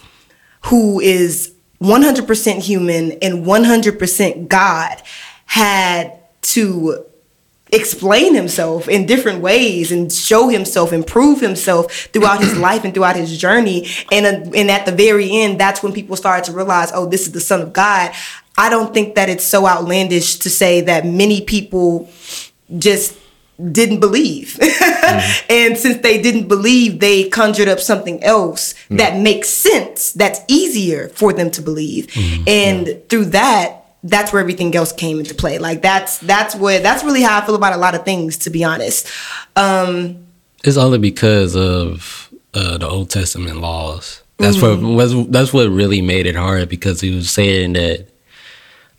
[0.67, 5.03] who is 100% human and 100% God,
[5.47, 7.05] had to
[7.73, 12.93] explain himself in different ways and show himself and prove himself throughout his life and
[12.93, 16.53] throughout his journey and uh, and at the very end that's when people started to
[16.53, 18.13] realize oh this is the son of god
[18.59, 22.09] i don't think that it's so outlandish to say that many people
[22.79, 23.19] just
[23.71, 25.47] didn't believe mm-hmm.
[25.51, 28.97] and since they didn't believe they conjured up something else mm-hmm.
[28.97, 32.45] that makes sense that's easier for them to believe mm-hmm.
[32.47, 32.95] and yeah.
[33.09, 35.59] through that that's where everything else came into play.
[35.59, 38.51] Like that's that's what that's really how I feel about a lot of things, to
[38.51, 39.09] be honest.
[39.57, 40.27] Um,
[40.65, 44.23] it's only because of uh, the Old Testament laws.
[44.39, 44.97] That's mm-hmm.
[44.97, 48.07] what that's what really made it hard because he was saying that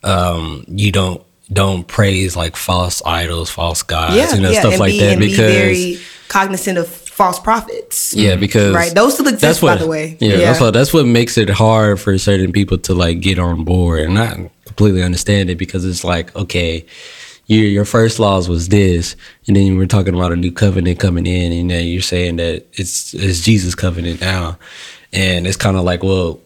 [0.02, 4.78] um, you don't don't praise like false idols, false gods, yeah, you know, yeah, stuff
[4.78, 5.18] like be, that.
[5.18, 5.98] because be very
[6.28, 8.14] cognizant of false prophets.
[8.14, 9.62] Yeah, because right, those still exist.
[9.62, 12.52] What, by the way, yeah, yeah, that's what that's what makes it hard for certain
[12.52, 16.84] people to like get on board, and I completely understand it because it's like okay.
[17.46, 19.16] Your, your first laws was this,
[19.46, 22.66] and then we're talking about a new covenant coming in, and then you're saying that
[22.72, 24.58] it's it's Jesus covenant now,
[25.12, 26.40] and it's kind of like, well,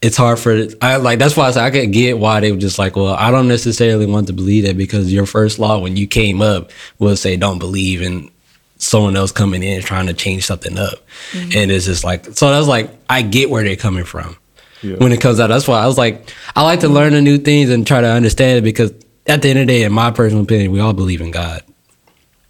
[0.00, 2.58] it's hard for I like that's why I, said I could get why they were
[2.58, 5.96] just like, well, I don't necessarily want to believe that because your first law when
[5.96, 8.30] you came up was say don't believe in
[8.78, 10.94] someone else coming in trying to change something up.
[11.30, 11.50] Mm-hmm.
[11.56, 14.36] And it's just like, so that's like, I get where they're coming from
[14.82, 15.48] when it comes out.
[15.48, 18.08] That's why I was like, I like to learn the new things and try to
[18.08, 18.92] understand it because
[19.26, 21.62] at the end of the day, in my personal opinion, we all believe in God.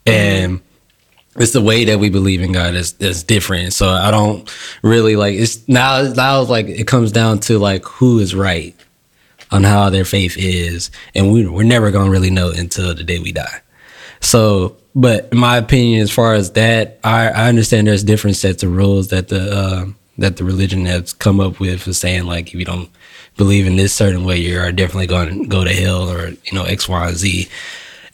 [0.06, 0.60] And
[1.36, 3.72] it's the way that we believe in God is, is different.
[3.72, 4.50] So I don't
[4.82, 8.74] really like it's now now like it comes down to like who is right
[9.50, 10.90] on how their faith is.
[11.14, 13.60] And we we're never gonna really know until the day we die.
[14.20, 18.62] So but in my opinion, as far as that, I, I understand there's different sets
[18.62, 19.86] of rules that the uh,
[20.18, 22.90] that the religion has come up with for saying like if you don't
[23.36, 26.52] believe in this certain way, you are definitely going to go to hell or you
[26.52, 27.48] know X, Y, and Z.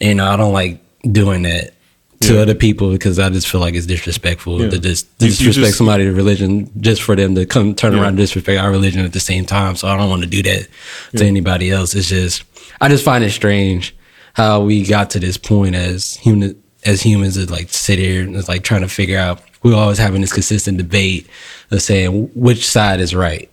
[0.01, 1.73] And I don't like doing that
[2.21, 2.41] to yeah.
[2.41, 4.69] other people because I just feel like it's disrespectful yeah.
[4.69, 7.99] to just disrespect just, somebody's religion just for them to come turn yeah.
[7.99, 9.75] around and disrespect our religion at the same time.
[9.75, 10.67] So I don't want to do that
[11.15, 11.95] to anybody else.
[11.95, 12.43] It's just
[12.81, 13.95] I just find it strange
[14.33, 18.47] how we got to this point as human as humans to like sit here and
[18.47, 21.27] like trying to figure out we're always having this consistent debate
[21.71, 23.49] of saying which side is right.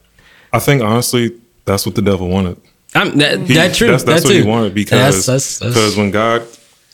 [0.52, 2.60] I think honestly, that's what the devil wanted.
[2.94, 3.88] I'm, that, he, that true.
[3.88, 4.42] That's, that's that what too.
[4.42, 6.46] he wanted because that's, that's, because when God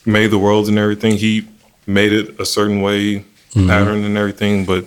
[0.05, 1.47] made the worlds and everything, he
[1.87, 3.67] made it a certain way, mm-hmm.
[3.67, 4.65] pattern and everything.
[4.65, 4.85] But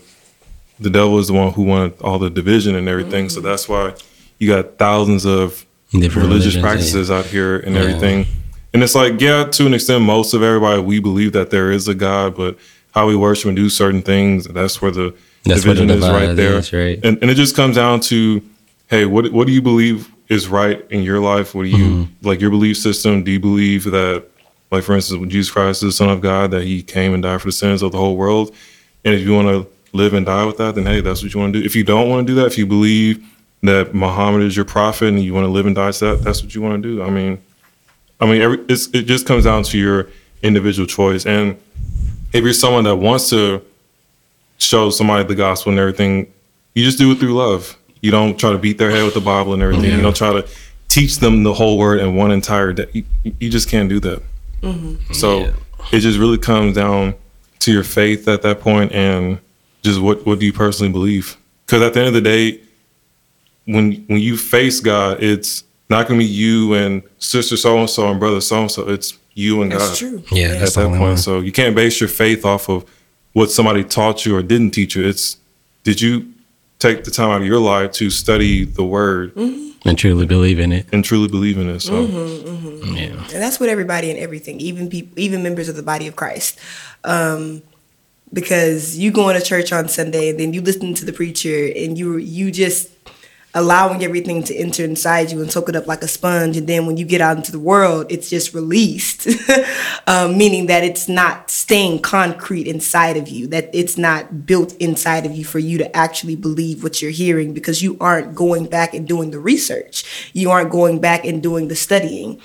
[0.78, 3.26] the devil is the one who wanted all the division and everything.
[3.26, 3.34] Mm-hmm.
[3.34, 3.94] So that's why
[4.38, 7.16] you got thousands of Different religious practices yeah.
[7.16, 7.80] out here and yeah.
[7.80, 8.26] everything
[8.74, 11.88] And it's like, yeah, to an extent, most of everybody we believe that there is
[11.88, 12.58] a God, but
[12.96, 16.08] how we worship and do certain things, that's where the That's where the division is
[16.10, 16.54] right there.
[16.58, 16.98] is, right.
[17.04, 18.42] And and it just comes down to,
[18.88, 21.54] hey, what what do you believe is right in your life?
[21.54, 22.26] What do you Mm-hmm.
[22.26, 23.22] like your belief system?
[23.22, 24.24] Do you believe that,
[24.72, 27.22] like for instance, when Jesus Christ is the Son of God, that He came and
[27.22, 28.52] died for the sins of the whole world?
[29.04, 31.38] And if you want to live and die with that, then hey, that's what you
[31.38, 31.64] want to do.
[31.66, 33.22] If you don't want to do that, if you believe
[33.62, 36.42] that Muhammad is your prophet and you want to live and die to that, that's
[36.42, 37.02] what you want to do.
[37.02, 37.38] I mean,
[38.20, 40.08] I mean, every, it's, it just comes down to your
[40.42, 41.24] individual choice.
[41.26, 41.56] And
[42.32, 43.62] if you're someone that wants to
[44.58, 46.32] show somebody the gospel and everything,
[46.74, 47.76] you just do it through love.
[48.00, 49.90] You don't try to beat their head with the Bible and everything.
[49.90, 50.46] You don't try to
[50.88, 52.86] teach them the whole word in one entire day.
[52.92, 53.04] You,
[53.40, 54.22] you just can't do that.
[54.62, 55.12] Mm-hmm.
[55.12, 55.52] So Yeah.
[55.92, 57.14] it just really comes down
[57.60, 59.38] to your faith at that point and
[59.82, 61.36] just what, what do you personally believe?
[61.66, 62.60] Because at the end of the day,
[63.64, 67.90] when when you face God, it's not going to be you and sister so and
[67.90, 68.88] so and brother so and so.
[68.88, 70.22] It's you and God That's true.
[70.32, 71.00] Yeah, at that's that point.
[71.00, 71.16] one.
[71.18, 72.84] So you can't base your faith off of
[73.34, 75.06] what somebody taught you or didn't teach you.
[75.06, 75.36] It's
[75.84, 76.32] did you
[76.78, 79.88] take the time out of your life to study the word mm-hmm.
[79.88, 80.86] and truly believe in it.
[80.90, 81.80] and truly believe in it?
[81.80, 82.94] So mm-hmm, mm-hmm.
[82.94, 83.04] Yeah.
[83.04, 86.58] And that's what everybody and everything, even people, even members of the body of Christ.
[87.04, 87.62] Um,
[88.32, 91.98] because you going to church on Sunday and then you listen to the preacher and
[91.98, 92.90] you you just
[93.56, 96.56] allowing everything to enter inside you and soak it up like a sponge.
[96.56, 99.26] And then when you get out into the world it's just released.
[100.08, 105.26] Um, meaning that it's not staying concrete inside of you that it's not built inside
[105.26, 108.94] of you for you to actually believe what you're hearing because you aren't going back
[108.94, 110.30] and doing the research.
[110.32, 112.40] You aren't going back and doing the studying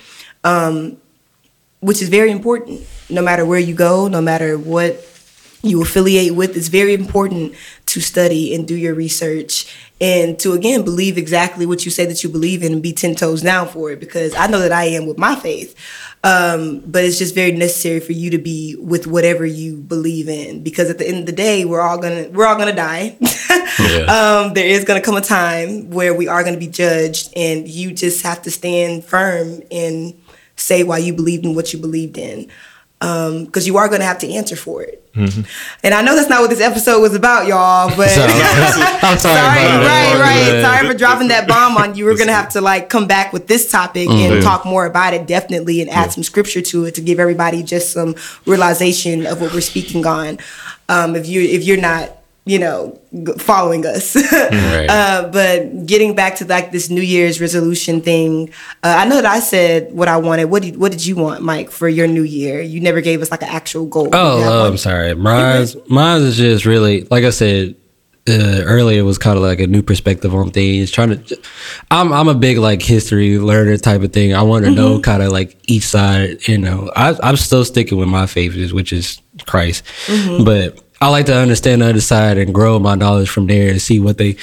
[1.81, 2.81] which is very important.
[3.09, 5.05] No matter where you go, no matter what
[5.63, 7.53] you affiliate with, it's very important
[7.91, 12.23] to study and do your research and to again believe exactly what you say that
[12.23, 13.99] you believe in and be ten toes down for it.
[13.99, 15.75] Because I know that I am with my faith,
[16.23, 20.63] um, but it's just very necessary for you to be with whatever you believe in.
[20.63, 23.17] Because at the end of the day, we're all gonna we're all gonna die.
[23.79, 24.01] Yeah.
[24.45, 27.93] um, there is to come a time where we are to be judged, and you
[27.93, 30.13] just have to stand firm and
[30.57, 32.51] say why you believed in what you believed in.
[33.01, 35.03] Um, because you are going to have to answer for it.
[35.83, 38.09] And I know that's not what this episode was about, y'all, but.
[38.09, 39.35] So, I'm sorry.
[39.35, 40.61] Sorry, right, right.
[40.61, 42.05] Sorry for dropping that bomb on you.
[42.05, 45.27] We're gonna have to like come back with this topic and talk more about it,
[45.27, 49.51] definitely, and add some scripture to it to give everybody just some realization of what
[49.53, 50.37] we're speaking on.
[50.87, 52.99] Um, if you if you're not, you know,
[53.37, 54.15] following us.
[54.51, 54.89] Right.
[54.89, 58.49] Uh, but getting back to like this New Year's resolution thing,
[58.83, 60.45] uh, I know that I said what I wanted.
[60.45, 62.61] What did what did you want, Mike, for your New Year?
[62.61, 64.05] You never gave us like an actual goal.
[64.05, 64.67] Did you have Oh, uh.
[64.67, 65.13] I'm sorry.
[65.13, 67.75] Mine's mine is just really like I said
[68.27, 68.99] uh, earlier.
[68.99, 70.89] It was kind of like a new perspective on things.
[70.91, 71.39] Trying to,
[71.91, 74.33] I'm I'm a big like history learner type of thing.
[74.33, 76.47] I want to know kind of like each side.
[76.47, 79.83] You know, I, I'm still sticking with my favorites which is Christ,
[80.43, 83.81] but I like to understand the other side and grow my knowledge from there and
[83.81, 84.37] see what they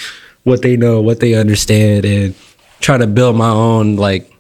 [0.44, 2.34] what they know, what they understand, and
[2.80, 4.32] try to build my own like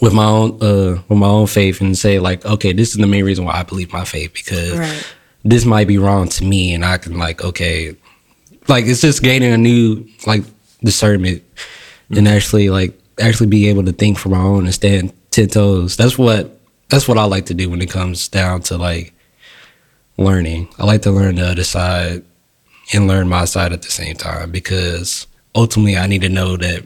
[0.00, 3.06] with my own uh with my own faith and say like okay this is the
[3.06, 5.14] main reason why i believe my faith because Right.
[5.44, 7.94] this might be wrong to me and i can like okay
[8.66, 10.42] like it's just gaining a new like
[10.82, 11.42] discernment
[12.08, 15.98] and actually like actually be able to think for my own and stand ten toes
[15.98, 16.58] that's what
[16.88, 19.12] that's what i like to do when it comes down to like
[20.16, 22.22] learning i like to learn the other side
[22.92, 26.84] and learn my side at the same time because ultimately i need to know that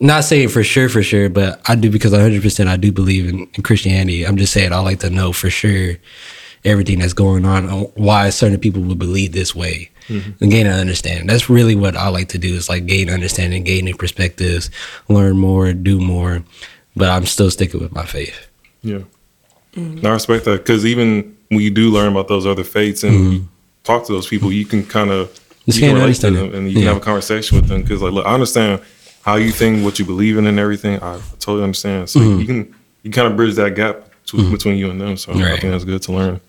[0.00, 3.48] not saying for sure, for sure, but I do because 100% I do believe in,
[3.54, 4.26] in Christianity.
[4.26, 5.96] I'm just saying I like to know for sure
[6.64, 10.30] everything that's going on, and why certain people would believe this way, mm-hmm.
[10.42, 11.26] and gain an understanding.
[11.26, 14.70] That's really what I like to do is like gain understanding, gain new perspectives,
[15.08, 16.42] learn more, do more.
[16.96, 18.48] But I'm still sticking with my faith.
[18.82, 19.02] Yeah.
[19.74, 19.98] Mm-hmm.
[19.98, 23.32] And I respect that because even when you do learn about those other faiths and
[23.32, 23.48] you
[23.84, 25.30] talk to those people, you can kind of
[25.66, 26.88] you can relate to them and you can Yeah.
[26.88, 28.80] have a conversation with them because like look, I understand
[29.22, 31.02] how you think, what you believe in, and everything.
[31.02, 32.10] I totally understand.
[32.10, 35.16] So you can you kind of bridge that gap to, between you and them.
[35.16, 36.40] So I think that's good to learn.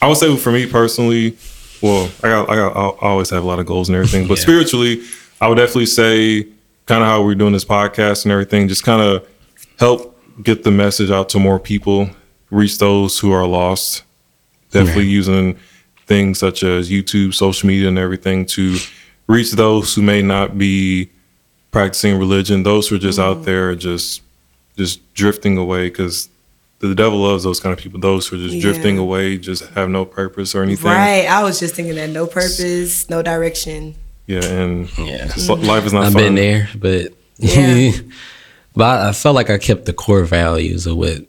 [0.00, 1.36] I would say for me personally,
[1.82, 4.38] well, I got I got I always have a lot of goals and everything, but
[4.38, 4.42] Yeah.
[4.44, 5.02] spiritually,
[5.40, 6.46] I would definitely say
[6.86, 9.26] kind of how we're doing this podcast and everything, just kind of
[9.80, 12.10] help get the message out to more people,
[12.50, 14.02] reach those who are lost.
[14.74, 15.58] Definitely using
[16.06, 18.76] things such as YouTube, social media, and everything to
[19.26, 21.10] reach those who may not be
[21.70, 23.44] practicing religion, those who are just out mm-hmm.
[23.46, 24.22] there just
[24.76, 26.28] just drifting away because
[26.80, 28.00] the devil loves those kind of people.
[28.00, 28.62] Those who are just Yeah.
[28.62, 30.90] drifting away, just have no purpose or anything.
[30.90, 31.26] Right.
[31.26, 33.94] I was just thinking that no purpose, no direction.
[34.26, 35.26] Yeah, and Yeah.
[35.28, 36.22] just li- life is not I've fun.
[36.22, 37.92] been there, but Yeah.
[38.76, 41.22] but I, I felt like I kept the core values of what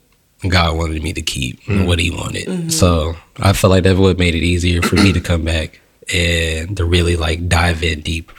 [0.49, 2.19] God wanted me to keep and what He mm-hmm.
[2.19, 2.47] wanted.
[2.47, 2.69] Mm-hmm.
[2.69, 5.79] So I felt like that what made it easier for me to come back
[6.13, 8.31] and to really like dive in deep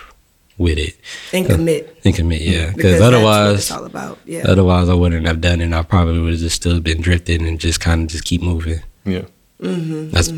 [0.59, 0.96] with it
[1.32, 2.00] And uh, commit.
[2.04, 2.40] and commit.
[2.40, 4.18] Yeah, Because because that's what otherwise, it's all about.
[4.24, 4.44] Yeah.
[4.46, 5.64] otherwise I wouldn't have done it.
[5.64, 8.42] and I probably would have just still been drifting and just kind of just keep
[8.42, 8.80] moving.
[9.04, 9.24] Yeah,
[9.61, 10.32] mm-hmm, That's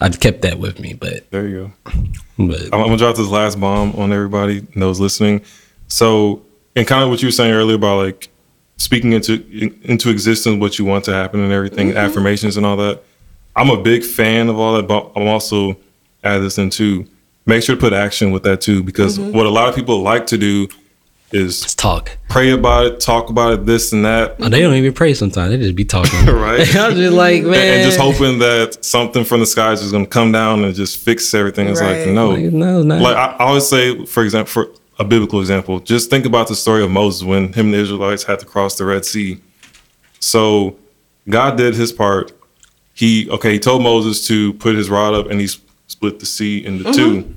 [0.00, 1.92] I'd kept that with me, but there you go.
[2.38, 5.42] but I'm, I'm gonna drop this last bomb on everybody and those listening.
[5.88, 6.42] So,
[6.74, 8.28] and kind of what you were saying earlier about like
[8.76, 9.34] speaking into
[9.82, 11.98] into existence what you want to happen and everything, mm-hmm.
[11.98, 13.02] affirmations and all that.
[13.56, 15.76] I'm a big fan of all that, but I'm also
[16.24, 17.06] add this in too.
[17.46, 19.36] Make sure to put action with that too, because mm-hmm.
[19.36, 20.68] what a lot of people like to do
[21.34, 22.16] is let's talk.
[22.28, 25.50] pray about it, talk about it, this and that, Oh, they don't even pray sometimes.
[25.50, 26.26] They just be talking.
[26.26, 26.60] right?
[26.76, 27.54] I'm just like, man.
[27.54, 30.74] and, and just hoping that something from the skies is going to come down and
[30.74, 31.68] just fix everything.
[31.68, 32.06] It's Right.
[32.06, 33.00] like no, Like, no, it's not.
[33.02, 34.68] like I, I always say, for example, for
[34.98, 38.22] a biblical example, just think about the story of Moses when him and the Israelites
[38.24, 39.40] had to cross the Red Sea.
[40.20, 40.76] So
[41.28, 42.32] God did His part.
[42.94, 45.48] He okay, He told Moses to put his rod up and he
[45.86, 46.92] split the sea into mm-hmm.
[46.92, 47.34] two.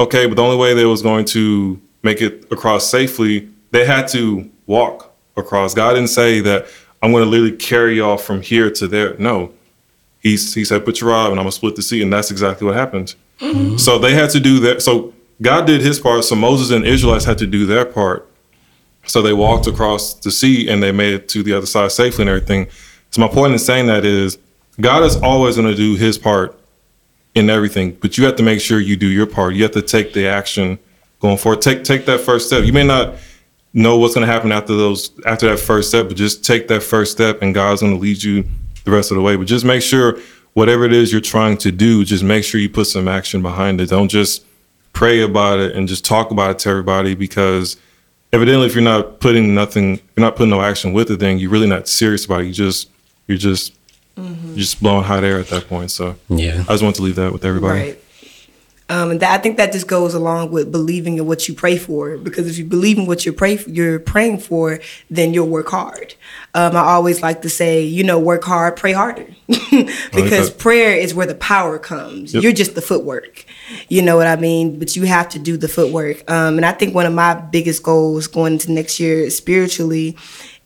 [0.00, 4.06] Okay, but the only way they was going to make it across safely, they had
[4.08, 5.74] to walk across.
[5.74, 6.66] God didn't say that
[7.02, 9.16] I'm going to literally carry y'all from here to there.
[9.18, 9.52] No,
[10.20, 12.66] he he said put your rod and I'm gonna split the sea, and that's exactly
[12.66, 13.14] what happened.
[13.40, 13.76] Mm-hmm.
[13.76, 14.82] So they had to do that.
[14.82, 16.24] So God did his part.
[16.24, 18.28] So Moses and Israelites had to do their part.
[19.06, 22.22] So they walked across the sea and they made it to the other side safely
[22.22, 22.68] and everything.
[23.10, 24.38] So my point in saying that is
[24.80, 26.58] God is always going to do his part
[27.34, 29.54] in everything, but you have to make sure you do your part.
[29.54, 30.78] You have to take the action
[31.20, 31.62] going forward.
[31.62, 32.64] Take take that first step.
[32.64, 33.14] You may not
[33.72, 36.82] know what's going to happen after those after that first step, but just take that
[36.82, 38.44] first step and God's going to lead you
[38.84, 39.36] the rest of the way.
[39.36, 40.18] But just make sure
[40.54, 43.80] whatever it is you're trying to do, just make sure you put some action behind
[43.80, 43.90] it.
[43.90, 44.44] Don't just
[44.98, 47.76] pray about it and just talk about it to everybody because
[48.32, 51.52] evidently if you're not putting nothing you're not putting no action with it then you're
[51.52, 52.90] really not serious about it you just
[53.28, 53.72] you're just
[54.16, 54.48] mm-hmm.
[54.48, 56.64] you're just blowing hot air at that point so yeah.
[56.68, 58.04] i just want to leave that with everybody Right.
[58.90, 61.76] Um, and that, I think that just goes along with believing in what you pray
[61.76, 62.16] for.
[62.16, 64.80] Because if you believe in what you're pray you're praying for,
[65.10, 66.14] then you'll work hard.
[66.54, 70.56] Um, I always like to say, you know, work hard, pray harder, because that.
[70.58, 72.32] prayer is where the power comes.
[72.32, 72.42] Yep.
[72.42, 73.44] You're just the footwork.
[73.88, 74.78] You know what I mean?
[74.78, 76.28] But you have to do the footwork.
[76.30, 80.16] Um, and I think one of my biggest goals going into next year spiritually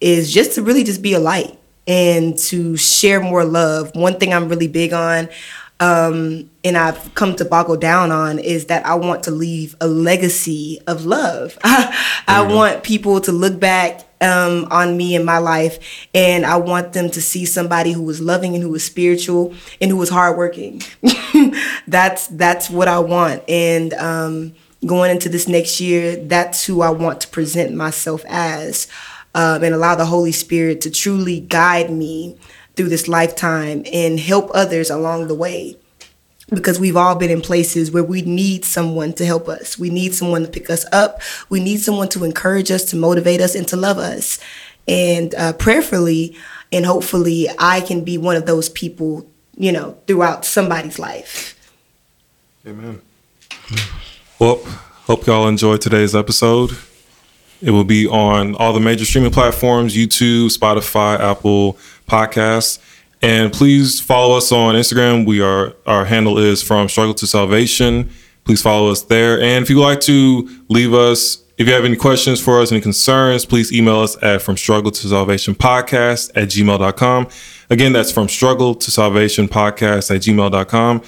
[0.01, 3.91] is just to really just be a light and to share more love.
[3.95, 5.29] One thing I'm really big on
[5.83, 9.89] um, and I've come to boggle down on is that I want to leave a
[9.89, 11.59] legacy of love.
[11.65, 16.93] I want people to look back um, on me in my life, and I want
[16.93, 20.83] them to see somebody who was loving and who was spiritual and who was hardworking.
[21.89, 24.55] that's that's what I want, and um,
[24.87, 28.87] going into this next year, that's who I want to present myself as,
[29.35, 32.39] um, and allow the Holy Spirit to truly guide me
[32.77, 35.77] through this lifetime and help others along the way
[36.51, 39.79] because we've all been in places where we need someone to help us.
[39.79, 41.21] We need someone to pick us up.
[41.49, 44.39] We need someone to encourage us, to motivate us, and to love us.
[44.87, 46.37] And uh, prayerfully
[46.73, 51.59] and hopefully, I can be one of those people, you know, throughout somebody's life.
[52.67, 53.01] amen
[54.39, 54.57] well
[55.07, 56.71] hope y'all enjoyed today's episode
[57.63, 61.79] it will be on all the major streaming platforms youtube spotify apple
[62.13, 62.79] podcasts.
[63.23, 65.27] And please follow us on instagram.
[65.27, 68.11] We are our handle is from struggle to salvation.
[68.45, 69.41] Please follow us there.
[69.41, 72.81] And if you'd like to leave us if you have any questions for us any
[72.81, 77.29] concerns please email us at from struggle to salvation podcast at gmail.com
[77.69, 81.03] again that's from struggle to salvation podcast at gmail.com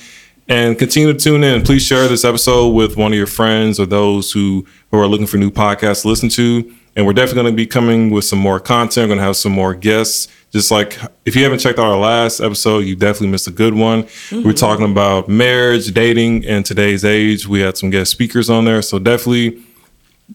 [0.49, 1.63] and continue to tune in.
[1.63, 5.27] Please share this episode with one of your friends or those who, who are looking
[5.27, 6.73] for new podcasts to listen to.
[6.97, 9.05] And we're definitely going to be coming with some more content.
[9.05, 10.29] We're going to have some more guests.
[10.53, 13.75] Just like if you haven't checked out our last episode, you definitely missed a good
[13.75, 14.03] one.
[14.03, 14.51] We're mm-hmm.
[14.53, 17.49] talking about marriage, dating in today's age.
[17.49, 18.81] We had some guest speakers on there.
[18.81, 19.65] So definitely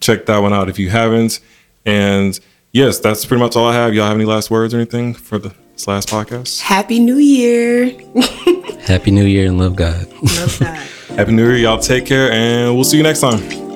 [0.00, 1.40] check that one out if you haven't.
[1.86, 2.38] And
[2.72, 3.94] yes, that's pretty much all I have.
[3.94, 6.60] Y'all have any last words or anything for the, this last podcast?
[6.60, 7.98] Happy New Year.
[8.84, 10.06] Happy New Year and love God.
[10.22, 10.76] Love that.
[11.16, 11.56] Happy New Year.
[11.56, 13.69] Y'all take care and we'll see you next time.